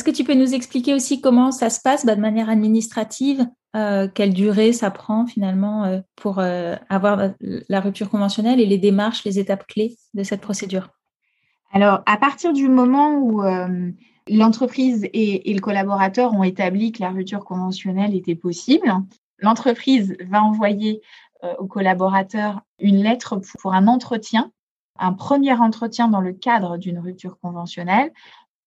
Est-ce 0.00 0.10
que 0.10 0.16
tu 0.16 0.24
peux 0.24 0.32
nous 0.32 0.54
expliquer 0.54 0.94
aussi 0.94 1.20
comment 1.20 1.52
ça 1.52 1.68
se 1.68 1.78
passe 1.78 2.06
bah, 2.06 2.16
de 2.16 2.22
manière 2.22 2.48
administrative 2.48 3.46
euh, 3.76 4.08
Quelle 4.08 4.32
durée 4.32 4.72
ça 4.72 4.90
prend 4.90 5.26
finalement 5.26 5.84
euh, 5.84 6.00
pour 6.16 6.38
euh, 6.38 6.74
avoir 6.88 7.32
la 7.38 7.80
rupture 7.80 8.08
conventionnelle 8.08 8.60
et 8.60 8.64
les 8.64 8.78
démarches, 8.78 9.24
les 9.24 9.38
étapes 9.38 9.66
clés 9.66 9.98
de 10.14 10.22
cette 10.22 10.40
procédure? 10.40 10.88
Alors, 11.70 12.00
à 12.06 12.16
partir 12.16 12.54
du 12.54 12.66
moment 12.70 13.18
où 13.18 13.42
l'entreprise 14.26 15.06
et, 15.12 15.52
le 15.52 15.60
collaborateur 15.60 16.32
ont 16.32 16.44
établi 16.44 16.92
que 16.92 17.02
la 17.02 17.10
rupture 17.10 17.44
conventionnelle 17.44 18.14
était 18.14 18.34
possible, 18.34 18.90
l'entreprise 19.40 20.16
va 20.30 20.42
envoyer 20.42 21.02
au 21.58 21.66
collaborateur 21.66 22.62
une 22.78 23.02
lettre 23.02 23.38
pour 23.60 23.74
un 23.74 23.86
entretien 23.86 24.50
un 25.00 25.12
premier 25.12 25.54
entretien 25.54 26.08
dans 26.08 26.20
le 26.20 26.32
cadre 26.32 26.76
d'une 26.76 26.98
rupture 26.98 27.38
conventionnelle 27.40 28.12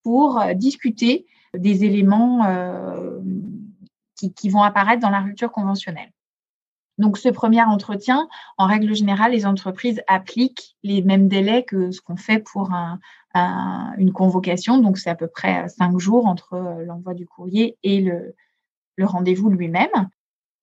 pour 0.04 0.40
euh, 0.40 0.54
discuter 0.54 1.26
des 1.54 1.86
éléments 1.86 2.46
euh, 2.46 3.20
qui, 4.16 4.50
vont 4.50 4.64
apparaître 4.64 5.02
dans 5.02 5.10
la 5.10 5.22
rupture 5.22 5.52
conventionnelle. 5.52 6.12
Donc, 6.98 7.18
ce 7.18 7.30
premier 7.30 7.64
entretien, 7.64 8.28
en 8.58 8.68
règle 8.68 8.94
générale, 8.94 9.32
les 9.32 9.46
entreprises 9.46 10.02
appliquent 10.08 10.78
les 10.84 11.02
mêmes 11.02 11.28
délais 11.28 11.64
que 11.64 11.92
ce 11.92 12.02
qu'on 12.02 12.18
fait 12.18 12.40
pour 12.40 12.72
une 13.36 14.14
convocation. 14.14 14.78
Donc, 14.78 14.98
c'est 14.98 15.10
à 15.10 15.16
peu 15.16 15.28
près 15.28 15.68
cinq 15.70 15.98
jours 16.00 16.28
entre 16.28 16.54
euh, 16.54 16.86
l'envoi 16.86 17.14
du 17.14 17.26
courrier 17.26 17.78
et 17.84 18.00
le, 18.00 18.36
le 18.96 19.06
rendez-vous 19.06 19.50
lui-même. 19.50 20.10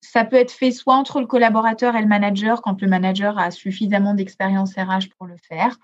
Ça 0.02 0.24
peut 0.24 0.36
être 0.36 0.52
fait 0.52 0.70
soit 0.70 0.94
entre 0.94 1.20
le 1.20 1.26
collaborateur 1.26 1.96
et 1.96 2.00
le 2.00 2.06
manager, 2.06 2.62
quand 2.62 2.80
le 2.80 2.88
manager 2.88 3.38
a 3.38 3.50
suffisamment 3.50 4.14
d'expérience 4.14 4.74
RH 4.74 5.10
pour 5.18 5.26
le 5.26 5.36
faire, 5.36 5.76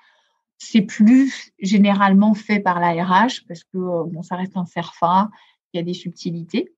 c'est 0.58 0.82
plus 0.82 1.52
généralement 1.58 2.34
fait 2.34 2.60
par 2.60 2.80
la 2.80 2.92
RH 2.92 3.44
parce 3.48 3.64
que 3.64 3.78
euh, 3.78 4.04
bon, 4.04 4.22
ça 4.22 4.36
reste 4.36 4.56
un 4.56 4.66
CERFA, 4.66 5.30
il 5.72 5.78
y 5.78 5.80
a 5.80 5.82
des 5.82 5.94
subtilités. 5.94 6.72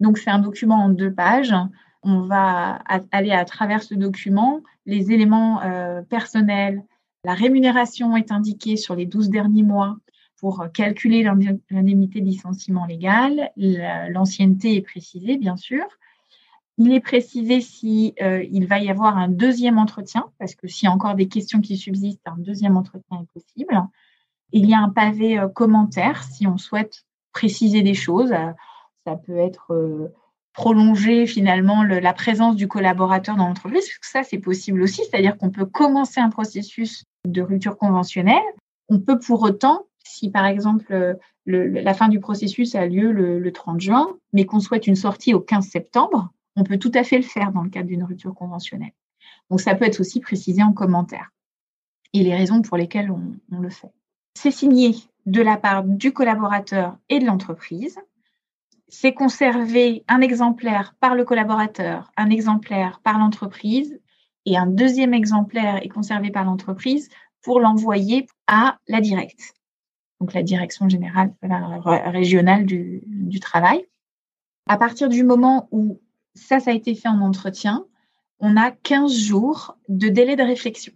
Donc, 0.00 0.18
c'est 0.18 0.30
un 0.30 0.38
document 0.38 0.84
en 0.84 0.88
deux 0.90 1.12
pages. 1.12 1.54
On 2.02 2.20
va 2.20 2.82
aller 3.10 3.32
à 3.32 3.44
travers 3.44 3.82
ce 3.82 3.94
document, 3.94 4.60
les 4.84 5.12
éléments 5.12 5.62
euh, 5.62 6.02
personnels, 6.02 6.84
la 7.24 7.34
rémunération 7.34 8.16
est 8.16 8.30
indiquée 8.30 8.76
sur 8.76 8.94
les 8.94 9.06
12 9.06 9.30
derniers 9.30 9.64
mois 9.64 9.96
pour 10.36 10.64
calculer 10.72 11.24
l'indemnité 11.24 12.20
de 12.20 12.26
licenciement 12.26 12.86
légal. 12.86 13.50
L'ancienneté 13.56 14.76
est 14.76 14.82
précisée, 14.82 15.36
bien 15.36 15.56
sûr. 15.56 15.82
Il 16.78 16.92
est 16.92 17.00
précisé 17.00 17.60
si 17.62 18.14
euh, 18.20 18.44
il 18.50 18.66
va 18.66 18.78
y 18.80 18.90
avoir 18.90 19.16
un 19.16 19.28
deuxième 19.28 19.78
entretien, 19.78 20.30
parce 20.38 20.54
que 20.54 20.68
s'il 20.68 20.86
y 20.86 20.90
a 20.90 20.92
encore 20.92 21.14
des 21.14 21.28
questions 21.28 21.60
qui 21.60 21.76
subsistent, 21.76 22.26
un 22.26 22.36
deuxième 22.36 22.76
entretien 22.76 23.22
est 23.22 23.32
possible. 23.32 23.82
Il 24.52 24.68
y 24.68 24.74
a 24.74 24.78
un 24.78 24.90
pavé 24.90 25.38
euh, 25.38 25.48
commentaire 25.48 26.22
si 26.22 26.46
on 26.46 26.58
souhaite 26.58 27.04
préciser 27.32 27.82
des 27.82 27.94
choses. 27.94 28.34
Ça 29.06 29.16
peut 29.16 29.38
être 29.38 29.72
euh, 29.72 30.12
prolonger 30.52 31.26
finalement 31.26 31.82
la 31.82 32.12
présence 32.12 32.56
du 32.56 32.68
collaborateur 32.68 33.36
dans 33.36 33.48
l'entreprise, 33.48 33.86
ça 34.00 34.22
c'est 34.22 34.38
possible 34.38 34.80
aussi, 34.82 35.02
c'est-à-dire 35.04 35.36
qu'on 35.36 35.50
peut 35.50 35.66
commencer 35.66 36.18
un 36.18 36.30
processus 36.30 37.04
de 37.26 37.42
rupture 37.42 37.76
conventionnelle. 37.76 38.42
On 38.88 38.98
peut 38.98 39.18
pour 39.18 39.42
autant, 39.42 39.84
si 40.02 40.30
par 40.30 40.46
exemple 40.46 41.18
la 41.44 41.94
fin 41.94 42.08
du 42.08 42.20
processus 42.20 42.74
a 42.74 42.86
lieu 42.86 43.12
le 43.12 43.52
30 43.52 43.82
juin, 43.82 44.16
mais 44.32 44.46
qu'on 44.46 44.60
souhaite 44.60 44.86
une 44.86 44.96
sortie 44.96 45.34
au 45.34 45.40
15 45.40 45.66
septembre, 45.66 46.30
on 46.56 46.64
peut 46.64 46.78
tout 46.78 46.92
à 46.94 47.04
fait 47.04 47.18
le 47.18 47.22
faire 47.22 47.52
dans 47.52 47.62
le 47.62 47.70
cadre 47.70 47.88
d'une 47.88 48.02
rupture 48.02 48.34
conventionnelle. 48.34 48.92
Donc 49.50 49.60
ça 49.60 49.74
peut 49.74 49.84
être 49.84 50.00
aussi 50.00 50.20
précisé 50.20 50.62
en 50.62 50.72
commentaire 50.72 51.30
et 52.12 52.22
les 52.22 52.34
raisons 52.34 52.62
pour 52.62 52.76
lesquelles 52.76 53.10
on, 53.10 53.60
le 53.60 53.70
fait. 53.70 53.92
C'est 54.34 54.50
signé 54.50 54.94
de 55.26 55.42
la 55.42 55.56
part 55.56 55.84
du 55.84 56.12
collaborateur 56.12 56.96
et 57.08 57.18
de 57.18 57.26
l'entreprise. 57.26 57.98
C'est 58.88 59.12
conservé 59.12 60.04
un 60.08 60.20
exemplaire 60.20 60.94
par 61.00 61.14
le 61.14 61.24
collaborateur, 61.24 62.10
un 62.16 62.30
exemplaire 62.30 63.00
par 63.02 63.18
l'entreprise 63.18 64.00
et 64.44 64.56
un 64.56 64.66
deuxième 64.66 65.12
exemplaire 65.12 65.84
est 65.84 65.88
conservé 65.88 66.30
par 66.30 66.44
l'entreprise 66.44 67.08
pour 67.42 67.60
l'envoyer 67.60 68.26
à 68.46 68.78
la 68.88 69.00
directe, 69.00 69.54
donc 70.20 70.32
la 70.32 70.42
direction 70.42 70.88
générale 70.88 71.34
régionale 71.42 72.64
du, 72.64 73.02
du 73.06 73.40
travail. 73.40 73.86
À 74.68 74.76
partir 74.76 75.08
du 75.08 75.22
moment 75.22 75.68
où 75.70 76.00
ça, 76.36 76.60
ça 76.60 76.70
a 76.70 76.74
été 76.74 76.94
fait 76.94 77.08
en 77.08 77.20
entretien. 77.20 77.86
On 78.38 78.56
a 78.56 78.70
15 78.70 79.12
jours 79.12 79.76
de 79.88 80.08
délai 80.08 80.36
de 80.36 80.42
réflexion. 80.42 80.92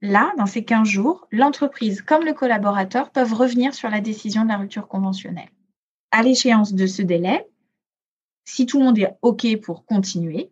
Là, 0.00 0.32
dans 0.36 0.46
ces 0.46 0.64
15 0.64 0.88
jours, 0.88 1.28
l'entreprise 1.30 2.02
comme 2.02 2.24
le 2.24 2.32
collaborateur 2.32 3.10
peuvent 3.10 3.34
revenir 3.34 3.72
sur 3.74 3.88
la 3.88 4.00
décision 4.00 4.42
de 4.42 4.48
la 4.48 4.56
rupture 4.56 4.88
conventionnelle. 4.88 5.50
À 6.10 6.22
l'échéance 6.22 6.74
de 6.74 6.86
ce 6.86 7.02
délai, 7.02 7.46
si 8.44 8.66
tout 8.66 8.80
le 8.80 8.86
monde 8.86 8.98
est 8.98 9.16
OK 9.22 9.46
pour 9.60 9.84
continuer, 9.84 10.50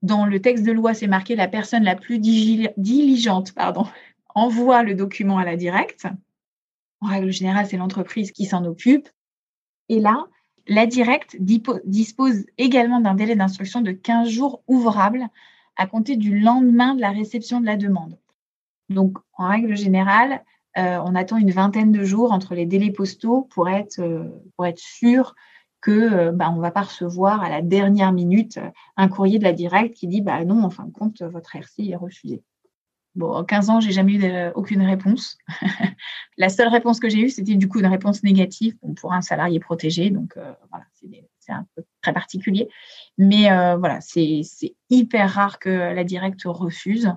dans 0.00 0.24
le 0.24 0.40
texte 0.40 0.64
de 0.64 0.72
loi, 0.72 0.94
c'est 0.94 1.06
marqué 1.06 1.36
la 1.36 1.46
personne 1.46 1.84
la 1.84 1.94
plus 1.94 2.18
diligente 2.18 3.52
pardon, 3.52 3.86
envoie 4.34 4.82
le 4.82 4.94
document 4.94 5.38
à 5.38 5.44
la 5.44 5.56
directe. 5.56 6.06
En 7.00 7.08
règle 7.08 7.32
générale, 7.32 7.66
c'est 7.66 7.76
l'entreprise 7.76 8.32
qui 8.32 8.46
s'en 8.46 8.64
occupe. 8.64 9.08
Et 9.88 10.00
là, 10.00 10.26
la 10.66 10.86
directe 10.86 11.36
dispose 11.38 12.44
également 12.58 13.00
d'un 13.00 13.14
délai 13.14 13.36
d'instruction 13.36 13.80
de 13.80 13.92
15 13.92 14.28
jours 14.28 14.62
ouvrables 14.66 15.26
à 15.76 15.86
compter 15.86 16.16
du 16.16 16.38
lendemain 16.38 16.94
de 16.94 17.00
la 17.00 17.10
réception 17.10 17.60
de 17.60 17.66
la 17.66 17.76
demande. 17.76 18.18
Donc, 18.88 19.18
en 19.34 19.48
règle 19.48 19.76
générale, 19.76 20.44
euh, 20.78 20.98
on 21.04 21.14
attend 21.14 21.36
une 21.36 21.50
vingtaine 21.50 21.92
de 21.92 22.04
jours 22.04 22.32
entre 22.32 22.54
les 22.54 22.66
délais 22.66 22.90
postaux 22.90 23.42
pour 23.50 23.68
être, 23.68 24.00
euh, 24.00 24.72
sûr 24.76 25.34
que 25.80 25.90
euh, 25.90 26.32
bah, 26.32 26.50
ne 26.50 26.60
va 26.60 26.70
pas 26.70 26.82
recevoir 26.82 27.42
à 27.42 27.48
la 27.48 27.60
dernière 27.60 28.12
minute 28.12 28.58
un 28.96 29.08
courrier 29.08 29.38
de 29.38 29.44
la 29.44 29.52
directe 29.52 29.94
qui 29.94 30.06
dit 30.06 30.20
bah 30.20 30.44
non, 30.44 30.62
en 30.62 30.70
fin 30.70 30.84
de 30.84 30.92
compte, 30.92 31.22
votre 31.22 31.56
RC 31.56 31.88
est 31.90 31.96
refusé. 31.96 32.42
Bon, 33.14 33.30
en 33.30 33.44
15 33.44 33.70
ans, 33.70 33.80
j'ai 33.80 33.92
jamais 33.92 34.14
eu 34.14 34.52
aucune 34.54 34.82
réponse. 34.82 35.36
la 36.38 36.48
seule 36.48 36.68
réponse 36.68 36.98
que 36.98 37.10
j'ai 37.10 37.20
eue, 37.20 37.30
c'était 37.30 37.56
du 37.56 37.68
coup 37.68 37.78
une 37.80 37.86
réponse 37.86 38.22
négative 38.22 38.76
pour 38.96 39.12
un 39.12 39.20
salarié 39.20 39.60
protégé. 39.60 40.10
Donc 40.10 40.38
voilà, 40.70 40.84
c'est 41.38 41.52
un 41.52 41.66
peu 41.76 41.84
très 42.00 42.14
particulier. 42.14 42.68
Mais 43.18 43.48
voilà, 43.76 44.00
c'est 44.00 44.42
hyper 44.88 45.30
rare 45.30 45.58
que 45.58 45.68
la 45.68 46.04
directe 46.04 46.42
refuse. 46.46 47.12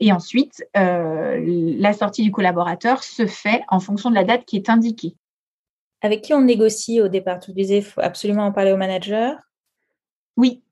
Et 0.00 0.12
ensuite, 0.12 0.64
euh, 0.76 1.42
la 1.78 1.92
sortie 1.92 2.22
du 2.22 2.30
collaborateur 2.30 3.02
se 3.02 3.26
fait 3.26 3.62
en 3.68 3.80
fonction 3.80 4.10
de 4.10 4.14
la 4.14 4.24
date 4.24 4.44
qui 4.44 4.56
est 4.56 4.70
indiquée. 4.70 5.16
Avec 6.02 6.22
qui 6.22 6.34
on 6.34 6.42
négocie 6.42 7.00
au 7.00 7.08
départ? 7.08 7.40
Tu 7.40 7.52
disais, 7.52 7.78
il 7.78 7.84
faut 7.84 8.00
absolument 8.00 8.46
en 8.46 8.52
parler 8.52 8.72
au 8.72 8.76
manager 8.76 9.36
Oui. 10.36 10.62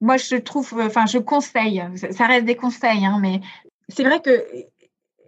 Moi, 0.00 0.16
je 0.16 0.36
trouve, 0.36 0.74
enfin, 0.80 1.06
je 1.06 1.18
conseille, 1.18 1.82
ça 2.10 2.26
reste 2.26 2.44
des 2.44 2.56
conseils, 2.56 3.06
hein, 3.06 3.18
mais 3.22 3.40
c'est 3.88 4.04
vrai 4.04 4.20
que 4.20 4.44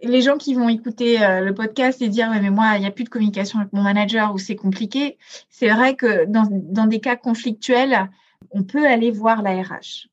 les 0.03 0.21
gens 0.21 0.37
qui 0.37 0.53
vont 0.53 0.69
écouter 0.69 1.23
euh, 1.23 1.41
le 1.41 1.53
podcast 1.53 2.01
et 2.01 2.09
dire, 2.09 2.29
mais 2.29 2.49
moi, 2.49 2.73
il 2.75 2.81
n'y 2.81 2.87
a 2.87 2.91
plus 2.91 3.03
de 3.03 3.09
communication 3.09 3.59
avec 3.59 3.73
mon 3.73 3.81
manager 3.81 4.33
ou 4.33 4.37
c'est 4.37 4.55
compliqué, 4.55 5.17
c'est 5.49 5.69
vrai 5.69 5.95
que 5.95 6.25
dans, 6.25 6.47
dans 6.51 6.85
des 6.85 6.99
cas 6.99 7.15
conflictuels, 7.15 8.09
on 8.51 8.63
peut 8.63 8.85
aller 8.85 9.11
voir 9.11 9.41
la 9.41 9.61
RH 9.61 10.07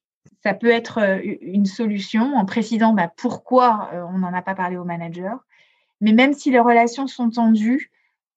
ça 0.45 0.53
peut 0.53 0.71
être 0.71 0.99
euh, 0.99 1.21
une 1.41 1.65
solution 1.65 2.35
en 2.37 2.45
précisant 2.45 2.93
bah, 2.93 3.11
pourquoi 3.17 3.89
euh, 3.95 4.05
on 4.13 4.19
n'en 4.19 4.33
a 4.35 4.43
pas 4.43 4.55
parlé 4.55 4.77
au 4.77 4.85
manager. 4.85 5.39
Mais 6.03 6.13
même 6.13 6.35
si 6.35 6.51
les 6.51 6.61
relations 6.61 7.07
sont 7.07 7.31
tendues, 7.31 7.91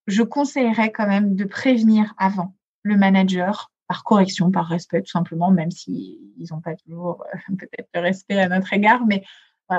je 0.07 0.23
conseillerais 0.23 0.91
quand 0.93 1.05
même 1.05 1.35
de 1.35 1.43
prévenir 1.43 2.13
avant 2.17 2.55
le 2.83 2.95
manager 2.95 3.73
par 3.89 4.05
correction, 4.05 4.51
par 4.51 4.67
respect, 4.67 5.01
tout 5.01 5.11
simplement, 5.11 5.51
même 5.51 5.71
s'ils 5.71 6.47
n'ont 6.49 6.61
pas 6.61 6.75
toujours 6.75 7.25
peut-être 7.59 7.89
le 7.93 7.99
respect 7.99 8.39
à 8.39 8.47
notre 8.47 8.71
égard, 8.71 9.05
mais 9.05 9.23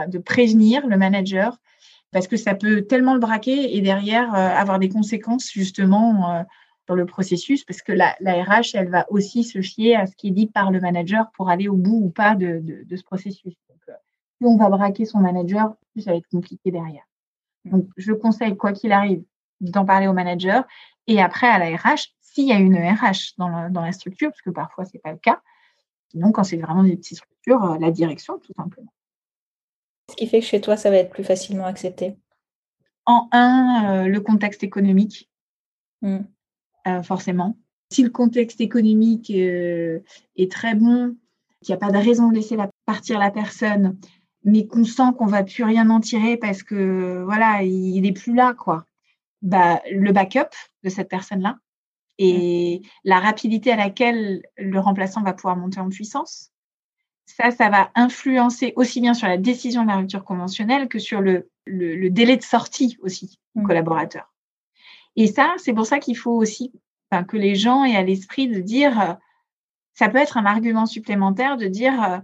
de 0.09 0.19
prévenir 0.19 0.87
le 0.87 0.97
manager 0.97 1.59
parce 2.11 2.27
que 2.27 2.37
ça 2.37 2.55
peut 2.55 2.83
tellement 2.83 3.15
le 3.15 3.21
braquer 3.21 3.77
et 3.77 3.81
derrière 3.81 4.35
avoir 4.35 4.79
des 4.79 4.89
conséquences 4.89 5.51
justement 5.51 6.45
le 6.95 7.07
processus 7.07 7.65
parce 7.65 7.83
que 7.83 7.93
la, 7.93 8.17
RH, 8.21 8.75
elle 8.75 8.91
va 8.91 9.07
aussi 9.11 9.45
se 9.45 9.61
fier 9.61 9.97
à 9.97 10.07
ce 10.07 10.17
qui 10.17 10.29
est 10.29 10.33
dit 10.33 10.47
par 10.47 10.71
le 10.71 10.81
manager 10.81 11.31
pour 11.33 11.51
aller 11.51 11.69
au 11.69 11.77
bout 11.77 12.01
ou 12.05 12.11
pas 12.11 12.35
de, 12.35 12.63
ce 12.91 13.03
processus. 13.03 13.55
Donc, 13.69 13.81
euh, 13.89 13.93
plus 14.39 14.47
on 14.47 14.57
va 14.57 14.69
braquer 14.69 15.05
son 15.05 15.19
manager, 15.19 15.75
plus 15.93 16.03
ça 16.03 16.13
va 16.13 16.17
être 16.17 16.29
compliqué 16.29 16.71
derrière. 16.71 17.05
Donc, 17.65 17.87
je 17.97 18.13
conseille, 18.13 18.57
quoi 18.57 18.73
qu'il 18.73 18.93
arrive, 18.93 19.23
d'en 19.61 19.85
parler 19.85 20.07
au 20.07 20.13
manager 20.13 20.65
et 21.07 21.21
après 21.21 21.49
à 21.49 21.59
la 21.59 21.77
RH, 21.77 22.15
s'il 22.21 22.47
y 22.47 22.53
a 22.53 22.59
une 22.59 22.77
RH 22.77 23.35
dans 23.39 23.49
la, 23.49 23.69
dans 23.71 23.83
la 23.83 23.93
structure, 23.93 24.31
parce 24.31 24.43
que 24.43 24.51
parfois, 24.51 24.85
ce 24.85 24.93
n'est 24.95 25.01
pas 25.01 25.13
le 25.13 25.19
cas. 25.19 25.41
Sinon, 26.11 26.33
quand 26.33 26.45
c'est 26.45 26.57
vraiment 26.57 26.85
des 26.85 26.97
petites 26.97 27.19
structures, 27.19 27.65
euh, 27.65 27.79
la 27.79 27.91
direction, 27.91 28.39
tout 28.39 28.53
simplement. 28.57 28.93
Ce 30.11 30.17
qui 30.17 30.27
fait 30.27 30.41
que 30.41 30.47
chez 30.47 30.61
toi, 30.61 30.77
ça 30.77 30.91
va 30.91 30.97
être 30.97 31.11
plus 31.11 31.25
facilement 31.25 31.67
accepté 31.67 32.17
En 33.07 33.29
un, 33.33 34.05
euh, 34.05 34.09
le 34.09 34.21
contexte 34.21 34.63
économique. 34.63 35.31
Mmh. 36.03 36.19
Euh, 36.87 37.03
forcément. 37.03 37.57
Si 37.91 38.03
le 38.03 38.11
contexte 38.11 38.61
économique 38.61 39.31
euh, 39.31 40.01
est 40.37 40.51
très 40.51 40.75
bon, 40.75 41.17
qu'il 41.63 41.75
n'y 41.75 41.83
a 41.83 41.87
pas 41.87 41.93
de 41.93 41.99
raison 41.99 42.31
de 42.31 42.37
laisser 42.37 42.57
partir 42.87 43.19
la 43.19 43.31
personne, 43.31 43.99
mais 44.45 44.67
qu'on 44.67 44.85
sent 44.85 45.15
qu'on 45.19 45.27
va 45.27 45.43
plus 45.43 45.65
rien 45.65 45.91
en 45.91 46.01
tirer 46.01 46.37
parce 46.37 46.63
que 46.63 47.23
voilà, 47.25 47.63
il 47.63 48.01
n'est 48.01 48.13
plus 48.13 48.35
là, 48.35 48.55
quoi. 48.55 48.85
Bah, 49.43 49.81
le 49.91 50.13
backup 50.13 50.55
de 50.83 50.89
cette 50.89 51.09
personne-là 51.09 51.59
et 52.19 52.83
la 53.05 53.21
rapidité 53.21 53.73
à 53.73 53.77
laquelle 53.77 54.43
le 54.57 54.79
remplaçant 54.81 55.23
va 55.23 55.33
pouvoir 55.33 55.57
monter 55.57 55.81
en 55.81 55.89
puissance, 55.89 56.51
ça, 57.29 57.51
ça 57.51 57.69
va 57.69 57.91
influencer 57.95 58.73
aussi 58.77 59.01
bien 59.01 59.15
sur 59.15 59.29
la 59.29 59.37
décision 59.37 59.83
de 59.83 59.89
la 59.89 59.97
rupture 59.97 60.25
conventionnelle 60.25 60.89
que 60.89 60.99
sur 60.99 61.21
le, 61.21 61.51
le, 61.67 62.09
délai 62.09 62.37
de 62.37 62.43
sortie 62.43 62.97
aussi 63.03 63.39
du 63.55 63.63
mmh. 63.63 63.67
collaborateur. 63.67 64.33
Et 65.17 65.27
ça, 65.27 65.55
c'est 65.59 65.73
pour 65.73 65.87
ça 65.87 65.99
qu'il 65.99 66.17
faut 66.17 66.33
aussi 66.33 66.73
que 67.29 67.37
les 67.37 67.55
gens 67.55 67.85
aient 67.85 67.97
à 67.97 68.03
l'esprit 68.03 68.49
de 68.49 68.61
dire, 68.61 69.01
euh, 69.01 69.15
ça 69.95 70.09
peut 70.09 70.19
être 70.19 70.37
un 70.37 70.47
argument 70.47 70.87
supplémentaire 70.87 71.57
de 71.57 71.67
dire, 71.67 72.03
euh, 72.03 72.19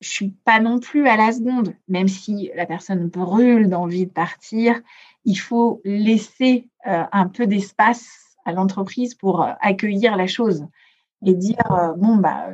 je 0.00 0.08
suis 0.08 0.30
pas 0.44 0.60
non 0.60 0.80
plus 0.80 1.08
à 1.08 1.16
la 1.16 1.32
seconde, 1.32 1.74
même 1.88 2.08
si 2.08 2.50
la 2.54 2.66
personne 2.66 3.08
brûle 3.08 3.68
d'envie 3.68 4.06
de 4.06 4.12
partir, 4.12 4.80
il 5.24 5.36
faut 5.36 5.80
laisser 5.84 6.68
euh, 6.86 7.04
un 7.12 7.28
peu 7.28 7.46
d'espace 7.46 8.36
à 8.44 8.52
l'entreprise 8.52 9.14
pour 9.14 9.46
accueillir 9.60 10.16
la 10.16 10.26
chose 10.26 10.66
et 11.24 11.34
dire 11.34 11.94
bon 11.96 12.16
bah 12.16 12.50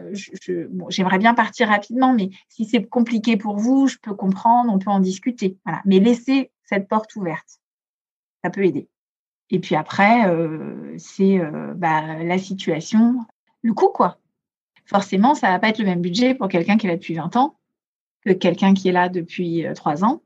j'aimerais 0.88 1.18
bien 1.18 1.34
partir 1.34 1.68
rapidement 1.68 2.12
mais 2.12 2.30
si 2.48 2.64
c'est 2.64 2.84
compliqué 2.84 3.36
pour 3.36 3.56
vous 3.56 3.86
je 3.86 3.96
peux 3.98 4.14
comprendre 4.14 4.72
on 4.72 4.78
peut 4.78 4.90
en 4.90 5.00
discuter 5.00 5.56
voilà 5.64 5.80
mais 5.84 6.00
laisser 6.00 6.50
cette 6.64 6.88
porte 6.88 7.16
ouverte 7.16 7.60
ça 8.44 8.50
peut 8.50 8.64
aider 8.64 8.88
et 9.50 9.60
puis 9.60 9.74
après, 9.74 10.28
euh, 10.28 10.94
c'est 10.98 11.38
euh, 11.38 11.72
bah, 11.74 12.22
la 12.22 12.38
situation, 12.38 13.24
le 13.62 13.72
coût, 13.72 13.88
quoi. 13.88 14.18
Forcément, 14.84 15.34
ça 15.34 15.50
va 15.50 15.58
pas 15.58 15.68
être 15.68 15.78
le 15.78 15.84
même 15.84 16.00
budget 16.00 16.34
pour 16.34 16.48
quelqu'un 16.48 16.76
qui 16.76 16.86
est 16.86 16.90
là 16.90 16.96
depuis 16.96 17.14
20 17.14 17.36
ans 17.36 17.56
que 18.24 18.32
quelqu'un 18.32 18.74
qui 18.74 18.88
est 18.88 18.92
là 18.92 19.08
depuis 19.08 19.64
3 19.74 20.02
euh, 20.02 20.06
ans. 20.06 20.22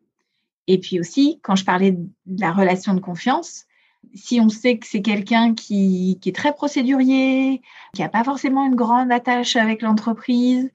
Et 0.66 0.78
puis 0.78 1.00
aussi, 1.00 1.40
quand 1.42 1.56
je 1.56 1.64
parlais 1.64 1.92
de 1.92 2.40
la 2.40 2.52
relation 2.52 2.94
de 2.94 3.00
confiance, 3.00 3.66
si 4.14 4.40
on 4.40 4.48
sait 4.48 4.78
que 4.78 4.86
c'est 4.86 5.02
quelqu'un 5.02 5.54
qui, 5.54 6.18
qui, 6.20 6.28
est 6.28 6.34
très 6.34 6.52
procédurier, 6.52 7.62
qui 7.94 8.02
n'a 8.02 8.08
pas 8.08 8.24
forcément 8.24 8.66
une 8.66 8.74
grande 8.74 9.12
attache 9.12 9.56
avec 9.56 9.82
l'entreprise, 9.82 10.70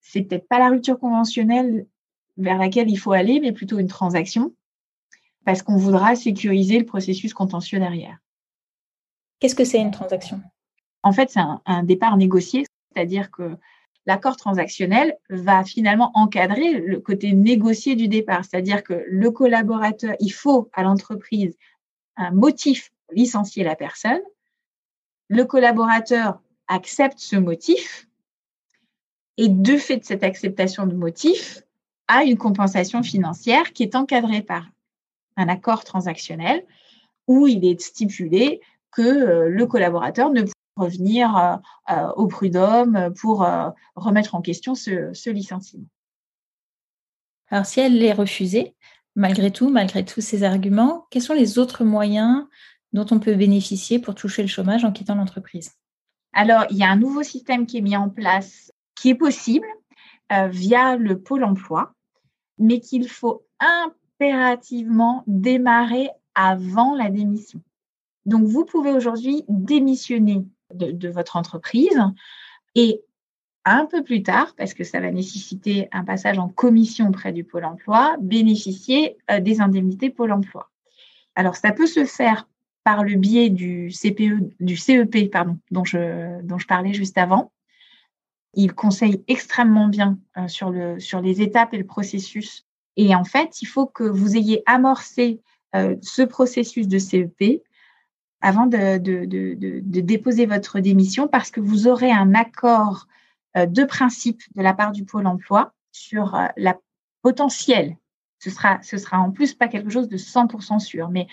c'est 0.00 0.22
peut-être 0.22 0.48
pas 0.48 0.58
la 0.58 0.68
rupture 0.68 0.98
conventionnelle 0.98 1.86
vers 2.36 2.58
laquelle 2.58 2.90
il 2.90 2.96
faut 2.96 3.12
aller, 3.12 3.40
mais 3.40 3.52
plutôt 3.52 3.78
une 3.78 3.88
transaction 3.88 4.52
parce 5.44 5.62
qu'on 5.62 5.76
voudra 5.76 6.14
sécuriser 6.16 6.78
le 6.78 6.84
processus 6.84 7.34
contentieux 7.34 7.78
derrière. 7.78 8.18
Qu'est-ce 9.38 9.54
que 9.54 9.64
c'est 9.64 9.80
une 9.80 9.90
transaction? 9.90 10.40
En 11.02 11.12
fait, 11.12 11.30
c'est 11.30 11.40
un, 11.40 11.82
départ 11.82 12.16
négocié, 12.16 12.66
c'est-à-dire 12.94 13.30
que 13.30 13.56
l'accord 14.04 14.36
transactionnel 14.36 15.16
va 15.30 15.64
finalement 15.64 16.10
encadrer 16.14 16.74
le 16.80 17.00
côté 17.00 17.32
négocié 17.32 17.96
du 17.96 18.06
départ, 18.06 18.44
c'est-à-dire 18.44 18.82
que 18.82 19.04
le 19.08 19.30
collaborateur, 19.30 20.14
il 20.20 20.30
faut 20.30 20.68
à 20.74 20.82
l'entreprise 20.82 21.56
un 22.20 22.30
motif 22.30 22.92
pour 23.06 23.16
licencier 23.16 23.64
la 23.64 23.76
personne, 23.76 24.20
le 25.28 25.44
collaborateur 25.44 26.40
accepte 26.68 27.18
ce 27.18 27.36
motif 27.36 28.06
et 29.36 29.48
de 29.48 29.76
fait 29.76 29.98
de 29.98 30.04
cette 30.04 30.22
acceptation 30.22 30.86
de 30.86 30.94
motif, 30.94 31.62
a 32.08 32.24
une 32.24 32.36
compensation 32.36 33.02
financière 33.02 33.72
qui 33.72 33.84
est 33.84 33.94
encadrée 33.94 34.42
par 34.42 34.68
un 35.36 35.48
accord 35.48 35.84
transactionnel 35.84 36.66
où 37.26 37.46
il 37.46 37.64
est 37.64 37.80
stipulé 37.80 38.60
que 38.90 39.02
euh, 39.02 39.48
le 39.48 39.66
collaborateur 39.66 40.30
ne 40.30 40.42
peut 40.42 40.52
revenir 40.76 41.36
euh, 41.36 41.56
euh, 41.90 42.12
au 42.16 42.26
prud'homme 42.26 43.14
pour 43.20 43.46
remettre 43.94 44.34
en 44.34 44.42
question 44.42 44.74
ce, 44.74 45.30
licenciement. 45.30 45.86
Alors, 47.48 47.66
si 47.66 47.80
elle 47.80 48.02
est 48.02 48.12
refusée, 48.12 48.74
malgré 49.16 49.50
tout, 49.50 49.70
malgré 49.70 50.04
tous 50.04 50.20
ces 50.20 50.42
arguments, 50.42 51.06
quels 51.10 51.22
sont 51.22 51.34
les 51.34 51.58
autres 51.58 51.84
moyens 51.84 52.46
dont 52.92 53.06
on 53.10 53.20
peut 53.20 53.34
bénéficier 53.34 53.98
pour 53.98 54.14
toucher 54.14 54.42
le 54.42 54.48
chômage 54.48 54.84
en 54.84 54.92
quittant 54.92 55.14
l'entreprise? 55.14 55.72
Alors, 56.32 56.64
il 56.70 56.76
y 56.76 56.84
a 56.84 56.90
un 56.90 56.96
nouveau 56.96 57.22
système 57.22 57.66
qui 57.66 57.78
est 57.78 57.82
mis 57.82 57.96
en 57.96 58.08
place 58.08 58.72
qui 58.94 59.10
est 59.10 59.14
possible 59.14 59.66
via 60.30 60.96
le 60.96 61.18
pôle 61.18 61.42
emploi, 61.42 61.92
mais 62.58 62.78
qu'il 62.78 63.08
faut 63.08 63.44
impérativement 63.58 65.24
démarrer 65.26 66.10
avant 66.34 66.94
la 66.94 67.10
démission. 67.10 67.60
Donc, 68.26 68.46
vous 68.46 68.64
pouvez 68.64 68.92
aujourd'hui 68.92 69.44
démissionner 69.48 70.44
de, 70.74 71.08
votre 71.08 71.36
entreprise 71.36 72.00
et 72.74 73.02
un 73.64 73.86
peu 73.86 74.02
plus 74.02 74.22
tard, 74.22 74.54
parce 74.56 74.74
que 74.74 74.84
ça 74.84 75.00
va 75.00 75.10
nécessiter 75.10 75.88
un 75.92 76.04
passage 76.04 76.38
en 76.38 76.48
commission 76.48 77.08
auprès 77.08 77.32
du 77.32 77.44
Pôle 77.44 77.64
emploi, 77.64 78.16
bénéficier 78.20 79.16
euh, 79.30 79.40
des 79.40 79.60
indemnités 79.60 80.10
Pôle 80.10 80.32
emploi. 80.32 80.70
Alors, 81.34 81.56
ça 81.56 81.72
peut 81.72 81.86
se 81.86 82.04
faire 82.04 82.48
par 82.84 83.04
le 83.04 83.14
biais 83.14 83.50
du 83.50 83.90
CPE, 83.90 84.54
du 84.60 84.76
CEP, 84.76 85.30
pardon, 85.30 85.58
dont 85.70 85.84
je, 85.84 86.40
dont 86.42 86.58
je 86.58 86.66
parlais 86.66 86.94
juste 86.94 87.18
avant. 87.18 87.52
Il 88.54 88.72
conseille 88.72 89.22
extrêmement 89.28 89.88
bien 89.88 90.18
sur, 90.48 90.70
le, 90.70 90.98
sur 90.98 91.20
les 91.20 91.40
étapes 91.40 91.72
et 91.74 91.78
le 91.78 91.86
processus. 91.86 92.66
Et 92.96 93.14
en 93.14 93.24
fait, 93.24 93.62
il 93.62 93.66
faut 93.66 93.86
que 93.86 94.02
vous 94.02 94.36
ayez 94.36 94.62
amorcé 94.66 95.40
ce 95.72 96.22
processus 96.22 96.88
de 96.88 96.98
CEP 96.98 97.62
avant 98.40 98.66
de, 98.66 98.98
de, 98.98 100.00
déposer 100.00 100.46
votre 100.46 100.80
démission 100.80 101.28
parce 101.28 101.50
que 101.50 101.60
vous 101.60 101.86
aurez 101.86 102.10
un 102.10 102.34
accord 102.34 103.06
de 103.54 103.84
principe 103.84 104.42
de 104.54 104.62
la 104.62 104.74
part 104.74 104.92
du 104.92 105.04
Pôle 105.04 105.26
emploi 105.26 105.72
sur 105.92 106.38
la 106.56 106.78
potentielle. 107.22 107.96
Ce 108.38 108.50
sera, 108.50 108.80
ce 108.82 108.96
sera 108.96 109.18
en 109.18 109.30
plus 109.30 109.54
pas 109.54 109.68
quelque 109.68 109.90
chose 109.90 110.08
de 110.08 110.16
100% 110.16 110.78
sûr, 110.78 111.10
mais 111.10 111.26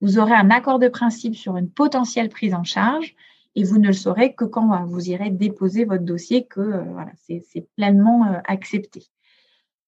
vous 0.00 0.18
aurez 0.18 0.32
un 0.32 0.50
accord 0.50 0.78
de 0.78 0.88
principe 0.88 1.36
sur 1.36 1.56
une 1.56 1.70
potentielle 1.70 2.28
prise 2.28 2.54
en 2.54 2.64
charge 2.64 3.14
et 3.54 3.64
vous 3.64 3.78
ne 3.78 3.88
le 3.88 3.92
saurez 3.92 4.34
que 4.34 4.44
quand 4.44 4.84
vous 4.86 5.10
irez 5.10 5.30
déposer 5.30 5.84
votre 5.84 6.04
dossier, 6.04 6.46
que 6.46 6.60
voilà, 6.92 7.12
c'est 7.16 7.68
pleinement 7.76 8.40
accepté. 8.46 9.06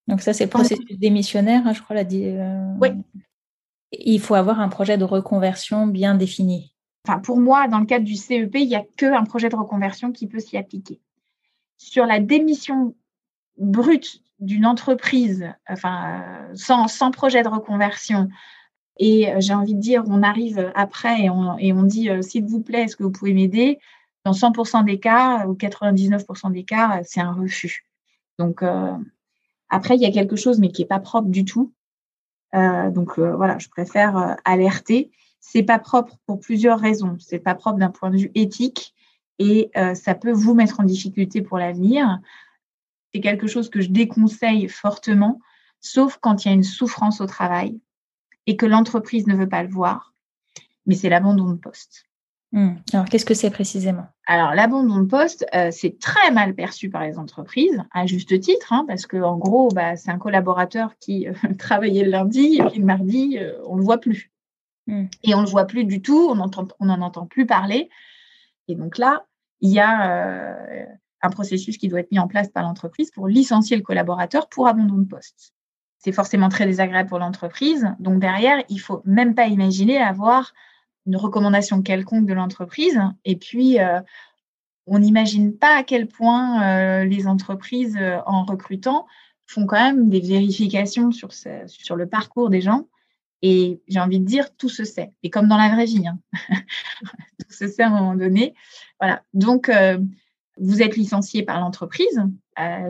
Donc 0.09 0.21
ça, 0.21 0.33
c'est 0.33 0.45
le 0.45 0.51
processus 0.51 0.99
démissionnaire, 0.99 1.67
hein, 1.67 1.73
je 1.73 1.83
crois, 1.83 1.97
l'a 1.97 2.05
dit. 2.05 2.35
Oui, 2.81 2.91
il 3.93 4.21
faut 4.21 4.35
avoir 4.35 4.61
un 4.61 4.69
projet 4.69 4.99
de 4.99 5.05
reconversion 5.05 5.87
bien 5.87 6.15
défini. 6.15 6.75
Enfin, 7.07 7.19
pour 7.19 7.39
moi, 7.39 7.69
dans 7.69 7.79
le 7.79 7.87
cadre 7.87 8.05
du 8.05 8.15
CEP, 8.17 8.55
il 8.55 8.69
n'y 8.69 8.77
a 8.77 8.85
qu'un 8.97 9.25
projet 9.25 9.49
de 9.49 9.57
reconversion 9.57 10.13
qui 10.13 10.29
peut 10.29 10.41
s'y 10.41 10.57
appliquer. 10.57 11.01
Sur 11.85 12.07
la 12.07 12.21
démission 12.21 12.95
brute 13.59 14.23
d'une 14.41 14.67
entreprise, 14.67 15.53
enfin, 15.69 16.25
sans, 16.55 16.89
sans, 16.89 17.11
projet 17.11 17.43
de 17.43 17.49
reconversion, 17.49 18.29
et 18.99 19.33
euh, 19.33 19.41
j'ai 19.41 19.55
envie 19.55 19.75
de 19.75 19.81
dire, 19.81 20.05
on 20.07 20.23
arrive 20.23 20.73
après 20.75 21.23
et 21.23 21.31
on, 21.31 21.83
dit, 21.83 22.11
euh, 22.11 22.23
s'il 22.23 22.45
vous 22.45 22.61
plaît, 22.61 22.83
est-ce 22.83 22.97
que 22.97 23.03
vous 23.03 23.11
pouvez 23.11 23.35
m'aider? 23.35 23.79
Dans 24.25 24.33
100% 24.33 24.85
des 24.85 25.01
cas 25.01 25.47
ou 25.47 25.55
99% 25.55 26.53
des 26.53 26.65
cas, 26.65 27.01
c'est 27.05 27.21
un 27.21 27.33
refus. 27.33 27.85
Donc, 28.39 28.63
euh, 28.63 28.97
après, 29.69 29.97
il 29.97 30.03
y 30.03 30.07
a 30.07 30.13
quelque 30.13 30.37
chose, 30.37 30.61
mais 30.61 30.71
qui 30.71 30.83
n'est 30.83 30.89
pas 30.89 31.01
propre 31.01 31.29
du 31.29 31.45
tout. 31.45 31.73
Euh, 32.55 32.91
donc 32.91 33.19
euh, 33.19 33.35
voilà, 33.35 33.59
je 33.59 33.69
préfère 33.69 34.17
euh, 34.17 34.35
alerter. 34.45 35.11
C'est 35.41 35.63
pas 35.63 35.79
propre 35.79 36.19
pour 36.27 36.39
plusieurs 36.41 36.79
raisons. 36.79 37.17
C'est 37.19 37.39
pas 37.39 37.55
propre 37.55 37.79
d'un 37.79 37.91
point 37.91 38.11
de 38.11 38.19
vue 38.19 38.31
éthique 38.35 38.95
et 39.39 39.71
ça 39.95 40.15
peut 40.15 40.33
vous 40.33 40.55
mettre 40.55 40.81
en 40.81 40.85
difficulté 40.85 41.43
pour 41.43 41.59
l'avenir. 41.59 42.21
C'est 43.13 43.21
quelque 43.21 43.47
chose 43.47 43.71
que 43.71 43.81
je 43.81 43.91
déconseille 43.91 44.69
fortement, 44.69 45.41
sauf 45.81 46.19
quand 46.21 46.45
il 46.45 46.49
y 46.49 46.51
a 46.51 46.55
une 46.55 46.63
souffrance 46.63 47.21
au 47.21 47.27
travail 47.27 47.81
et 48.47 48.57
que 48.57 48.67
l'entreprise 48.67 49.27
ne 49.27 49.35
veut 49.35 49.49
pas 49.49 49.63
le 49.63 49.69
voir. 49.69 50.15
Mais 50.87 50.95
c'est 50.95 51.09
l'abandon 51.09 51.51
de 51.51 51.57
poste. 51.57 52.07
Hmm. 52.53 52.75
Alors, 52.93 53.07
qu'est-ce 53.07 53.25
que 53.25 53.35
c'est 53.35 53.51
précisément? 53.51 54.07
Alors, 54.27 54.55
l'abandon 54.55 55.01
de 55.01 55.07
poste, 55.07 55.47
euh, 55.55 55.71
c'est 55.71 55.99
très 55.99 56.31
mal 56.31 56.55
perçu 56.55 56.91
par 56.91 57.03
les 57.03 57.19
entreprises, 57.19 57.83
à 57.93 58.05
juste 58.05 58.39
titre, 58.41 58.73
hein, 58.73 58.85
parce 58.87 59.07
qu'en 59.07 59.39
gros, 59.39 59.69
bah, 59.71 59.97
c'est 59.97 60.11
un 60.11 60.19
collaborateur 60.19 60.99
qui 60.99 61.29
euh, 61.29 61.33
travaillait 61.59 62.05
le 62.05 62.11
lundi 62.11 62.59
et 62.59 62.65
puis 62.65 62.79
le 62.79 62.85
mardi, 62.85 63.39
euh, 63.39 63.55
on 63.67 63.75
ne 63.75 63.81
le 63.81 63.85
voit 63.85 63.99
plus. 63.99 64.31
Hmm. 64.87 65.07
Et 65.23 65.35
on 65.35 65.41
ne 65.41 65.47
le 65.47 65.51
voit 65.51 65.65
plus 65.65 65.85
du 65.85 66.03
tout, 66.03 66.29
on 66.29 66.35
n'en 66.85 67.01
entend 67.01 67.27
plus 67.27 67.47
parler. 67.47 67.89
Et 68.69 68.75
donc 68.75 68.99
là, 68.99 69.25
il 69.61 69.71
y 69.71 69.81
a 69.81 70.57
un 71.23 71.31
processus 71.31 71.79
qui 71.79 71.89
doit 71.89 72.01
être 72.01 72.11
mis 72.11 72.19
en 72.19 72.29
place 72.29 72.49
par 72.49 72.65
l'entreprise 72.65 73.11
pour 73.11 73.29
licencier 73.29 73.77
le 73.77 73.83
collaborateur 73.83 74.49
pour 74.49 74.67
abandon 74.67 74.97
de 74.97 75.07
poste. 75.07 75.53
C'est 75.99 76.13
forcément 76.13 76.49
très 76.49 76.67
désagréable 76.67 77.09
pour 77.09 77.21
l'entreprise. 77.21 77.87
Donc 78.01 78.19
derrière, 78.19 78.63
il 78.69 78.79
faut 78.79 79.03
même 79.05 79.35
pas 79.35 79.47
imaginer 79.47 79.99
avoir 79.99 80.53
une 81.07 81.17
recommandation 81.17 81.83
quelconque 81.83 82.27
de 82.27 82.35
l'entreprise. 82.35 83.01
Et 83.25 83.37
puis, 83.37 83.81
euh, 83.81 84.01
on 84.87 84.99
n'imagine 84.99 85.57
pas 85.57 85.77
à 85.77 85.83
quel 85.85 86.09
point 86.09 86.63
euh, 86.63 87.05
les 87.05 87.29
entreprises, 87.29 87.97
euh, 88.01 88.19
en 88.27 88.45
recrutant, 88.45 89.07
font 89.47 89.67
quand 89.67 89.83
même 89.83 90.09
des 90.09 90.21
vérifications 90.21 91.11
sur 91.13 91.97
le 91.97 92.07
parcours 92.07 92.51
des 92.51 92.61
gens. 92.61 92.89
Et 93.43 93.83
j'ai 93.89 94.01
envie 94.01 94.21
de 94.21 94.25
dire, 94.25 94.55
tout 94.57 94.69
se 94.69 94.85
sait. 94.85 95.13
Et 95.23 95.31
comme 95.31 95.49
dans 95.49 95.57
la 95.57 95.69
vraie 95.69 95.85
vie, 95.85 96.07
hein. 96.07 96.19
tout 97.39 97.53
se 97.53 97.67
sait 97.67 97.83
à 97.83 97.89
un 97.89 97.91
moment 97.91 98.15
donné. 98.15 98.55
Voilà. 99.01 99.23
Donc, 99.35 99.71
vous 100.59 100.83
êtes 100.83 100.97
licencié 100.97 101.43
par 101.43 101.61
l'entreprise. 101.61 102.23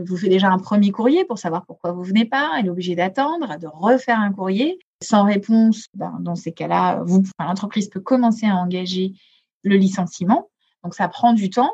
vous 0.05 0.17
faites 0.17 0.31
déjà 0.31 0.51
un 0.51 0.59
premier 0.59 0.91
courrier 0.91 1.25
pour 1.25 1.39
savoir 1.39 1.65
pourquoi 1.65 1.93
vous 1.93 2.03
venez 2.03 2.27
pas. 2.27 2.53
Elle 2.59 2.67
est 2.67 2.71
obligée 2.71 2.95
d'attendre, 2.95 3.59
de 3.59 3.67
refaire 3.67 4.21
un 4.21 4.33
courrier. 4.33 4.79
Sans 5.03 5.25
réponse, 5.25 5.87
ben, 5.95 6.19
dans 6.21 6.37
ces 6.37 6.53
cas-là, 6.53 7.03
l'entreprise 7.41 7.89
peut 7.89 8.01
commencer 8.01 8.47
à 8.47 8.57
engager 8.57 9.15
le 9.63 9.77
licenciement. 9.77 10.51
Donc, 10.85 10.95
ça 10.95 11.09
prend 11.09 11.33
du 11.33 11.51
temps. 11.51 11.73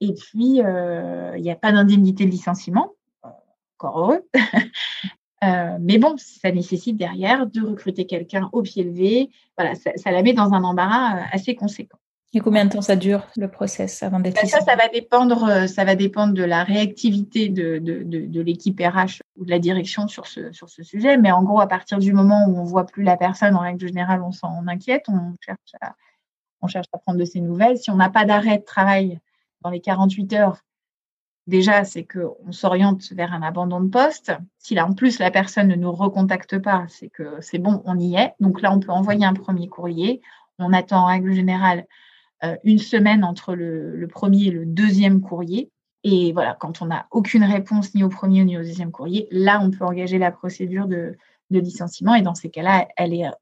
Et 0.00 0.14
puis, 0.14 0.62
euh, 0.62 1.36
il 1.36 1.42
n'y 1.42 1.50
a 1.50 1.56
pas 1.56 1.72
d'indemnité 1.72 2.24
de 2.24 2.30
licenciement. 2.30 2.92
Encore 3.78 3.98
heureux. 3.98 4.28
Euh, 5.42 5.78
mais 5.80 5.98
bon, 5.98 6.16
ça 6.18 6.52
nécessite 6.52 6.96
derrière 6.96 7.46
de 7.46 7.62
recruter 7.62 8.06
quelqu'un 8.06 8.50
au 8.52 8.62
pied 8.62 8.84
levé. 8.84 9.30
Voilà, 9.56 9.74
ça, 9.74 10.10
la 10.10 10.22
met 10.22 10.34
dans 10.34 10.52
un 10.52 10.64
embarras 10.64 11.16
euh, 11.16 11.22
assez 11.32 11.54
conséquent. 11.54 11.98
Et 12.32 12.38
combien 12.38 12.64
de 12.64 12.70
temps 12.70 12.82
ça 12.82 12.94
dure 12.94 13.26
le 13.36 13.48
process 13.48 14.04
avant 14.04 14.20
d'être 14.20 14.36
ben, 14.36 14.46
Ça, 14.46 14.60
ça 14.60 14.76
va 14.76 14.86
dépendre, 14.88 15.44
euh, 15.44 15.66
ça 15.66 15.84
va 15.84 15.96
dépendre 15.96 16.32
de 16.32 16.44
la 16.44 16.62
réactivité 16.62 17.48
de, 17.48 17.78
de, 17.78 18.04
de, 18.04 18.40
l'équipe 18.40 18.78
RH 18.78 19.22
ou 19.36 19.44
de 19.44 19.50
la 19.50 19.58
direction 19.58 20.06
sur 20.06 20.26
ce, 20.26 20.52
sur 20.52 20.68
ce 20.68 20.84
sujet. 20.84 21.16
Mais 21.16 21.32
en 21.32 21.42
gros, 21.42 21.60
à 21.60 21.66
partir 21.66 21.98
du 21.98 22.12
moment 22.12 22.46
où 22.46 22.56
on 22.56 22.64
voit 22.64 22.86
plus 22.86 23.02
la 23.02 23.16
personne, 23.16 23.56
en 23.56 23.60
règle 23.60 23.84
générale, 23.84 24.22
on 24.22 24.30
s'en 24.30 24.68
inquiète, 24.68 25.06
on 25.08 25.34
cherche, 25.40 25.58
à, 25.80 25.94
on 26.62 26.68
cherche 26.68 26.86
à 26.92 26.98
prendre 26.98 27.18
de 27.18 27.24
ses 27.24 27.40
nouvelles. 27.40 27.78
Si 27.78 27.90
on 27.90 27.96
n'a 27.96 28.10
pas 28.10 28.24
d'arrêt 28.24 28.58
de 28.58 28.64
travail 28.64 29.18
dans 29.62 29.70
les 29.70 29.80
48 29.80 30.32
heures, 30.34 30.58
déjà, 31.50 31.84
c'est 31.84 32.04
qu'on 32.04 32.52
s'oriente 32.52 33.12
vers 33.12 33.34
un 33.34 33.42
abandon 33.42 33.80
de 33.80 33.90
poste. 33.90 34.32
Si 34.58 34.74
là, 34.74 34.86
en 34.86 34.94
plus, 34.94 35.18
la 35.18 35.30
personne 35.30 35.68
ne 35.68 35.74
nous 35.74 35.92
recontacte 35.92 36.58
pas, 36.58 36.86
c'est 36.88 37.10
que 37.10 37.36
c'est 37.40 37.58
bon, 37.58 37.82
on 37.84 37.98
y 37.98 38.14
est. 38.14 38.32
Donc 38.40 38.62
là, 38.62 38.72
on 38.72 38.80
peut 38.80 38.92
envoyer 38.92 39.26
un 39.26 39.34
premier 39.34 39.68
courrier. 39.68 40.22
On 40.58 40.72
attend 40.72 41.02
en 41.02 41.06
règle 41.06 41.34
générale 41.34 41.86
euh, 42.44 42.56
une 42.64 42.78
semaine 42.78 43.24
entre 43.24 43.54
le, 43.54 44.06
premier 44.08 44.44
et 44.44 44.50
le 44.50 44.64
deuxième 44.64 45.20
courrier. 45.20 45.70
Et 46.04 46.32
voilà, 46.32 46.56
quand 46.58 46.80
on 46.80 46.86
n'a 46.86 47.06
aucune 47.10 47.44
réponse 47.44 47.94
ni 47.94 48.02
au 48.02 48.08
premier 48.08 48.42
ni 48.44 48.56
au 48.56 48.62
deuxième 48.62 48.92
courrier, 48.92 49.28
là, 49.30 49.60
on 49.62 49.70
peut 49.70 49.84
engager 49.84 50.16
la 50.16 50.30
procédure 50.30 50.86
de, 50.86 51.16
licenciement. 51.50 52.14
Et 52.14 52.22
dans 52.22 52.36
ces 52.36 52.48
cas-là, 52.48 52.86
elle 52.96 53.12
est 53.12 53.26
euh, 53.26 53.32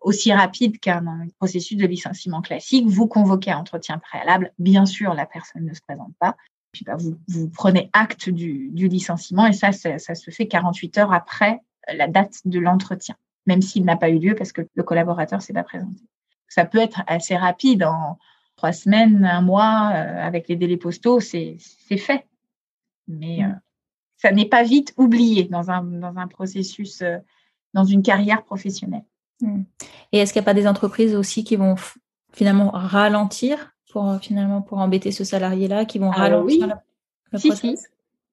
aussi 0.00 0.32
rapide 0.32 0.80
qu'un 0.80 1.04
processus 1.38 1.76
de 1.76 1.86
licenciement 1.86 2.40
classique. 2.40 2.86
Vous 2.88 3.06
convoquez 3.06 3.52
un 3.52 3.58
entretien 3.58 3.98
préalable. 3.98 4.52
Bien 4.58 4.86
sûr, 4.86 5.12
la 5.12 5.26
personne 5.26 5.66
ne 5.66 5.74
se 5.74 5.82
présente 5.82 6.14
pas. 6.18 6.34
Puis, 6.78 6.84
bah, 6.84 6.94
vous, 6.96 7.16
vous, 7.26 7.48
prenez 7.48 7.90
acte 7.92 8.30
du, 8.30 8.70
licenciement 8.72 9.48
et 9.48 9.52
ça, 9.52 9.72
ça, 9.72 9.98
ça, 9.98 10.14
se 10.14 10.30
fait 10.30 10.46
48 10.46 10.98
heures 10.98 11.12
après 11.12 11.60
la 11.92 12.06
date 12.06 12.36
de 12.44 12.60
l'entretien, 12.60 13.16
même 13.46 13.62
s'il 13.62 13.84
n'a 13.84 13.96
pas 13.96 14.10
eu 14.10 14.20
lieu 14.20 14.36
parce 14.36 14.52
que 14.52 14.62
le 14.72 14.82
collaborateur 14.84 15.40
ne 15.40 15.42
s'est 15.42 15.52
pas 15.52 15.64
présenté. 15.64 16.00
Ça 16.46 16.64
peut 16.64 16.78
être 16.78 17.02
assez 17.08 17.36
rapide 17.36 17.82
en, 17.82 18.16
trois 18.54 18.72
semaines, 18.72 19.24
un 19.24 19.40
mois, 19.40 19.92
euh, 19.94 20.20
avec 20.20 20.48
les 20.48 20.56
délais 20.56 20.76
postaux, 20.76 21.20
c'est 21.20 21.56
fait. 21.96 22.26
Mais 23.06 23.42
euh, 23.42 23.48
ça 24.18 24.30
n'est 24.32 24.48
pas 24.48 24.62
vite 24.64 24.92
oublié 24.98 25.44
dans 25.44 25.70
un, 25.70 25.82
dans 25.82 26.16
un 26.16 26.28
processus, 26.28 27.00
euh, 27.00 27.18
dans 27.72 27.84
une 27.84 28.02
carrière 28.02 28.44
professionnelle. 28.44 29.04
Hmm. 29.40 29.62
Et 30.12 30.18
est-ce 30.18 30.32
qu'il 30.32 30.40
n'y 30.40 30.44
a 30.44 30.50
pas 30.50 30.54
des 30.54 30.66
entreprises 30.66 31.14
aussi 31.14 31.44
qui 31.44 31.56
vont 31.56 31.76
finalement 32.32 32.70
ralentir 32.70 33.74
pour 33.90 34.18
finalement 34.20 34.62
pour 34.62 34.78
embêter 34.78 35.12
ce 35.12 35.24
salarié-là, 35.24 35.84
qui 35.84 35.98
vont 35.98 36.10
ah 36.10 36.18
ralentir 36.18 36.66
oui. 36.66 36.72
la, 37.32 37.38
si, 37.38 37.56
si. 37.56 37.76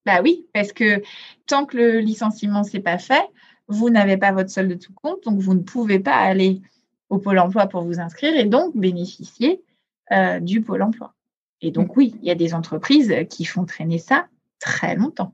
Bah 0.05 0.21
oui, 0.21 0.47
parce 0.53 0.71
que 0.71 1.01
tant 1.47 1.65
que 1.65 1.77
le 1.77 1.99
licenciement 1.99 2.61
n'est 2.73 2.79
pas 2.79 2.97
fait, 2.97 3.25
vous 3.67 3.89
n'avez 3.89 4.17
pas 4.17 4.31
votre 4.31 4.49
solde 4.49 4.69
de 4.69 4.75
tout 4.75 4.93
compte, 4.93 5.23
donc 5.23 5.39
vous 5.39 5.53
ne 5.53 5.63
pouvez 5.63 5.99
pas 5.99 6.15
aller 6.15 6.61
au 7.09 7.17
pôle 7.17 7.39
emploi 7.39 7.67
pour 7.67 7.83
vous 7.83 7.99
inscrire 7.99 8.35
et 8.35 8.45
donc 8.45 8.75
bénéficier 8.75 9.63
euh, 10.11 10.39
du 10.39 10.61
pôle 10.61 10.83
emploi. 10.83 11.13
Et 11.61 11.71
donc, 11.71 11.89
mm. 11.89 11.93
oui, 11.97 12.15
il 12.21 12.27
y 12.27 12.31
a 12.31 12.35
des 12.35 12.53
entreprises 12.53 13.13
qui 13.29 13.45
font 13.45 13.65
traîner 13.65 13.97
ça 13.97 14.27
très 14.59 14.95
longtemps, 14.95 15.33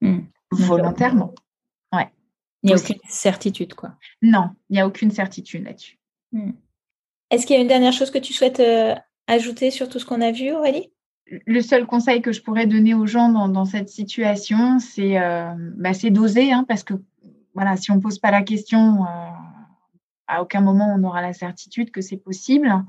mm. 0.00 0.20
volontairement. 0.50 1.34
Ouais. 1.92 2.10
Il 2.62 2.68
n'y 2.68 2.72
a 2.72 2.76
aucune 2.76 2.98
certitude, 3.08 3.74
quoi. 3.74 3.94
Non, 4.22 4.50
il 4.70 4.74
n'y 4.74 4.80
a 4.80 4.86
aucune 4.86 5.10
certitude 5.10 5.64
là-dessus. 5.64 5.98
Mm. 6.32 6.52
Est-ce 7.30 7.46
qu'il 7.46 7.56
y 7.56 7.58
a 7.58 7.62
une 7.62 7.68
dernière 7.68 7.92
chose 7.92 8.10
que 8.10 8.18
tu 8.18 8.32
souhaites 8.32 8.60
euh, 8.60 8.94
ajouter 9.28 9.70
sur 9.70 9.88
tout 9.88 9.98
ce 9.98 10.06
qu'on 10.06 10.20
a 10.20 10.32
vu, 10.32 10.52
Aurélie? 10.52 10.90
Le 11.46 11.60
seul 11.60 11.86
conseil 11.86 12.22
que 12.22 12.32
je 12.32 12.42
pourrais 12.42 12.66
donner 12.66 12.94
aux 12.94 13.06
gens 13.06 13.28
dans, 13.48 13.64
cette 13.64 13.90
situation, 13.90 14.78
c'est 14.78 15.20
euh, 15.20 15.52
bah, 15.76 15.92
d'oser, 16.10 16.52
hein, 16.52 16.64
parce 16.66 16.82
que 16.82 16.94
voilà, 17.54 17.76
si 17.76 17.90
on 17.90 17.96
ne 17.96 18.00
pose 18.00 18.18
pas 18.18 18.30
la 18.30 18.42
question, 18.42 19.04
à 20.28 20.42
aucun 20.42 20.60
moment 20.60 20.94
on 20.96 21.02
aura 21.04 21.22
la 21.22 21.32
certitude 21.32 21.90
que 21.90 22.00
c'est 22.00 22.18
possible 22.18 22.84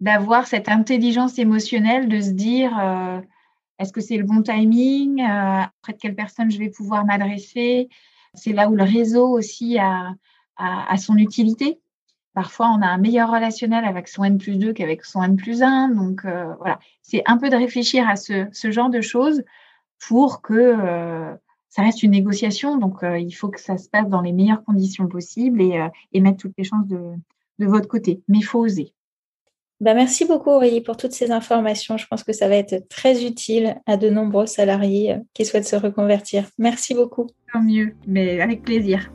d'avoir 0.00 0.46
cette 0.46 0.68
intelligence 0.68 1.38
émotionnelle, 1.38 2.08
de 2.08 2.20
se 2.20 2.30
dire 2.30 2.76
euh, 2.78 3.20
est-ce 3.78 3.92
que 3.92 4.00
c'est 4.00 4.16
le 4.16 4.24
bon 4.24 4.42
timing 4.42 5.20
euh, 5.20 5.62
Auprès 5.78 5.92
de 5.92 5.98
quelle 5.98 6.14
personne 6.14 6.50
je 6.50 6.58
vais 6.58 6.68
pouvoir 6.68 7.04
m'adresser? 7.04 7.88
C'est 8.34 8.52
là 8.52 8.68
où 8.68 8.74
le 8.74 8.82
réseau 8.82 9.28
aussi 9.28 9.78
a, 9.78 10.14
a, 10.56 10.96
son 10.96 11.16
utilité. 11.16 11.80
Parfois, 12.34 12.66
on 12.76 12.82
a 12.82 12.86
un 12.86 12.98
meilleur 12.98 13.30
relationnel 13.30 13.84
avec 13.84 14.08
son 14.08 14.24
N 14.24 14.38
plus 14.38 14.56
2 14.56 14.72
qu'avec 14.72 15.04
son 15.04 15.22
N 15.22 15.36
plus 15.36 15.62
1. 15.62 15.90
Donc, 15.90 16.24
euh, 16.24 16.52
voilà, 16.58 16.80
c'est 17.00 17.22
un 17.26 17.38
peu 17.38 17.48
de 17.48 17.54
réfléchir 17.54 18.08
à 18.08 18.16
ce, 18.16 18.48
genre 18.70 18.90
de 18.90 19.00
choses 19.00 19.44
pour 20.08 20.42
que 20.42 20.52
euh, 20.54 21.32
ça 21.68 21.82
reste 21.82 22.02
une 22.02 22.10
négociation. 22.10 22.76
Donc, 22.76 23.04
euh, 23.04 23.18
il 23.20 23.30
faut 23.30 23.48
que 23.48 23.60
ça 23.60 23.78
se 23.78 23.88
passe 23.88 24.08
dans 24.08 24.20
les 24.20 24.32
meilleures 24.32 24.64
conditions 24.64 25.06
possibles 25.06 25.62
et, 25.62 26.20
mettre 26.20 26.38
toutes 26.38 26.54
les 26.58 26.64
chances 26.64 26.88
de, 26.88 27.14
votre 27.60 27.86
côté. 27.86 28.20
Mais 28.26 28.38
il 28.38 28.44
faut 28.44 28.58
oser. 28.58 28.92
Bah 29.80 29.92
merci 29.92 30.24
beaucoup 30.24 30.50
Aurélie 30.50 30.80
pour 30.80 30.96
toutes 30.96 31.12
ces 31.12 31.30
informations. 31.32 31.96
Je 31.96 32.06
pense 32.06 32.22
que 32.22 32.32
ça 32.32 32.48
va 32.48 32.54
être 32.54 32.88
très 32.88 33.24
utile 33.24 33.76
à 33.86 33.96
de 33.96 34.08
nombreux 34.08 34.46
salariés 34.46 35.16
qui 35.34 35.44
souhaitent 35.44 35.66
se 35.66 35.76
reconvertir. 35.76 36.48
Merci 36.58 36.94
beaucoup. 36.94 37.26
Tant 37.52 37.60
mieux, 37.60 37.94
mais 38.06 38.40
avec 38.40 38.62
plaisir. 38.62 39.12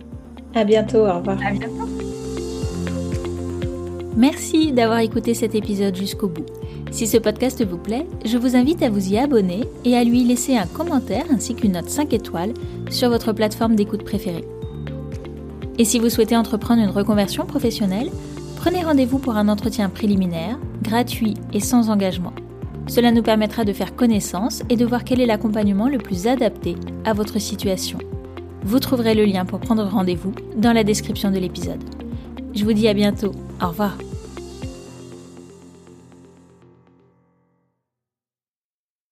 À 0.54 0.66
bientôt, 0.66 1.00
au 1.00 1.18
revoir. 1.18 1.40
À 1.46 1.52
bientôt. 1.52 2.09
Merci 4.20 4.74
d'avoir 4.74 5.00
écouté 5.00 5.34
cet 5.34 5.56
épisode 5.56 5.96
jusqu'au 5.96 6.28
bout. 6.28 6.46
Si 6.92 7.08
ce 7.08 7.16
podcast 7.16 7.66
vous 7.66 7.78
plaît, 7.78 8.06
je 8.26 8.38
vous 8.38 8.58
invite 8.58 8.84
à 8.84 8.90
vous 8.90 9.14
y 9.14 9.18
abonner 9.18 9.62
et 9.86 9.96
à 9.96 10.04
lui 10.04 10.26
laisser 10.26 10.58
un 10.58 10.66
commentaire 10.66 11.24
ainsi 11.32 11.56
qu'une 11.56 11.72
note 11.72 11.90
5 11.90 12.12
étoiles 12.12 12.54
sur 12.90 13.10
votre 13.10 13.32
plateforme 13.32 13.78
d'écoute 13.78 14.04
préférée. 14.04 14.44
Et 15.78 15.86
si 15.86 16.00
vous 16.00 16.10
souhaitez 16.10 16.36
entreprendre 16.36 16.82
une 16.84 16.90
reconversion 16.90 17.46
professionnelle, 17.46 18.10
prenez 18.58 18.84
rendez-vous 18.84 19.20
pour 19.20 19.38
un 19.38 19.48
entretien 19.48 19.88
préliminaire, 19.88 20.60
gratuit 20.82 21.36
et 21.54 21.62
sans 21.62 21.90
engagement. 21.90 22.34
Cela 22.88 23.14
nous 23.14 23.24
permettra 23.24 23.64
de 23.64 23.72
faire 23.72 23.96
connaissance 23.96 24.64
et 24.70 24.76
de 24.76 24.86
voir 24.86 25.06
quel 25.06 25.22
est 25.22 25.28
l'accompagnement 25.28 25.88
le 25.88 25.98
plus 25.98 26.28
adapté 26.28 26.76
à 27.06 27.14
votre 27.14 27.40
situation. 27.40 28.00
Vous 28.66 28.80
trouverez 28.82 29.16
le 29.16 29.24
lien 29.24 29.46
pour 29.46 29.62
prendre 29.62 29.86
rendez-vous 29.86 30.34
dans 30.58 30.74
la 30.74 30.84
description 30.84 31.32
de 31.32 31.40
l'épisode. 31.40 31.82
Je 32.54 32.66
vous 32.66 32.74
dis 32.74 32.90
à 32.90 32.94
bientôt. 32.94 33.32
Au 33.62 33.70
revoir. 33.70 33.96